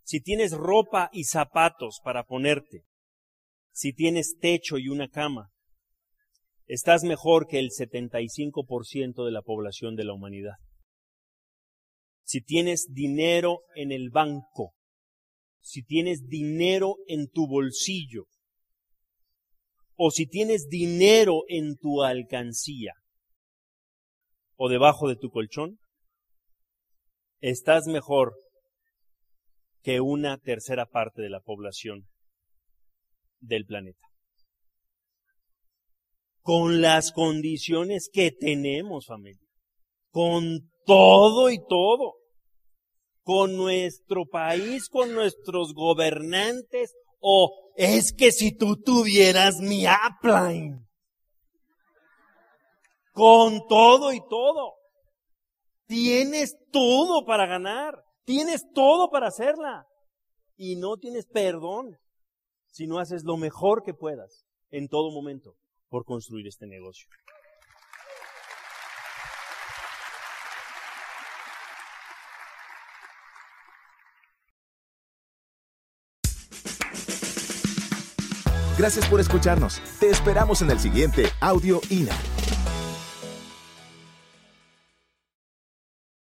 si 0.02 0.20
tienes 0.20 0.50
ropa 0.50 1.08
y 1.12 1.22
zapatos 1.22 2.00
para 2.02 2.24
ponerte, 2.24 2.82
si 3.76 3.92
tienes 3.92 4.38
techo 4.40 4.78
y 4.78 4.88
una 4.88 5.10
cama, 5.10 5.50
estás 6.64 7.04
mejor 7.04 7.46
que 7.46 7.58
el 7.58 7.68
75% 7.68 9.22
de 9.22 9.30
la 9.30 9.42
población 9.42 9.96
de 9.96 10.04
la 10.04 10.14
humanidad. 10.14 10.54
Si 12.24 12.40
tienes 12.40 12.86
dinero 12.94 13.64
en 13.74 13.92
el 13.92 14.08
banco, 14.08 14.72
si 15.60 15.82
tienes 15.82 16.26
dinero 16.26 16.96
en 17.06 17.28
tu 17.28 17.46
bolsillo, 17.46 18.24
o 19.94 20.10
si 20.10 20.26
tienes 20.26 20.68
dinero 20.68 21.42
en 21.46 21.76
tu 21.76 22.02
alcancía, 22.02 22.94
o 24.54 24.70
debajo 24.70 25.06
de 25.06 25.16
tu 25.16 25.28
colchón, 25.28 25.78
estás 27.40 27.88
mejor 27.88 28.38
que 29.82 30.00
una 30.00 30.38
tercera 30.38 30.86
parte 30.86 31.20
de 31.20 31.28
la 31.28 31.40
población 31.40 32.08
del 33.40 33.64
planeta. 33.64 34.06
Con 36.42 36.80
las 36.80 37.12
condiciones 37.12 38.08
que 38.12 38.30
tenemos, 38.30 39.06
familia. 39.06 39.48
Con 40.10 40.70
todo 40.84 41.50
y 41.50 41.58
todo. 41.68 42.14
Con 43.22 43.56
nuestro 43.56 44.26
país, 44.26 44.88
con 44.88 45.12
nuestros 45.12 45.74
gobernantes. 45.74 46.94
O 47.18 47.72
es 47.76 48.12
que 48.12 48.30
si 48.30 48.56
tú 48.56 48.76
tuvieras 48.76 49.60
mi 49.60 49.84
upline. 49.86 50.86
Con 53.12 53.66
todo 53.66 54.12
y 54.12 54.20
todo. 54.28 54.74
Tienes 55.86 56.56
todo 56.70 57.24
para 57.24 57.46
ganar. 57.46 58.04
Tienes 58.24 58.64
todo 58.72 59.10
para 59.10 59.28
hacerla 59.28 59.86
y 60.56 60.76
no 60.76 60.96
tienes 60.96 61.26
perdón 61.26 61.96
si 62.76 62.86
no 62.86 62.98
haces 62.98 63.24
lo 63.24 63.38
mejor 63.38 63.82
que 63.82 63.94
puedas 63.94 64.44
en 64.70 64.88
todo 64.88 65.10
momento 65.10 65.56
por 65.88 66.04
construir 66.04 66.46
este 66.46 66.66
negocio. 66.66 67.08
Gracias 78.76 79.08
por 79.08 79.20
escucharnos. 79.20 79.80
Te 79.98 80.10
esperamos 80.10 80.60
en 80.60 80.70
el 80.70 80.78
siguiente 80.78 81.28
Audio 81.40 81.80
INA. 81.88 82.12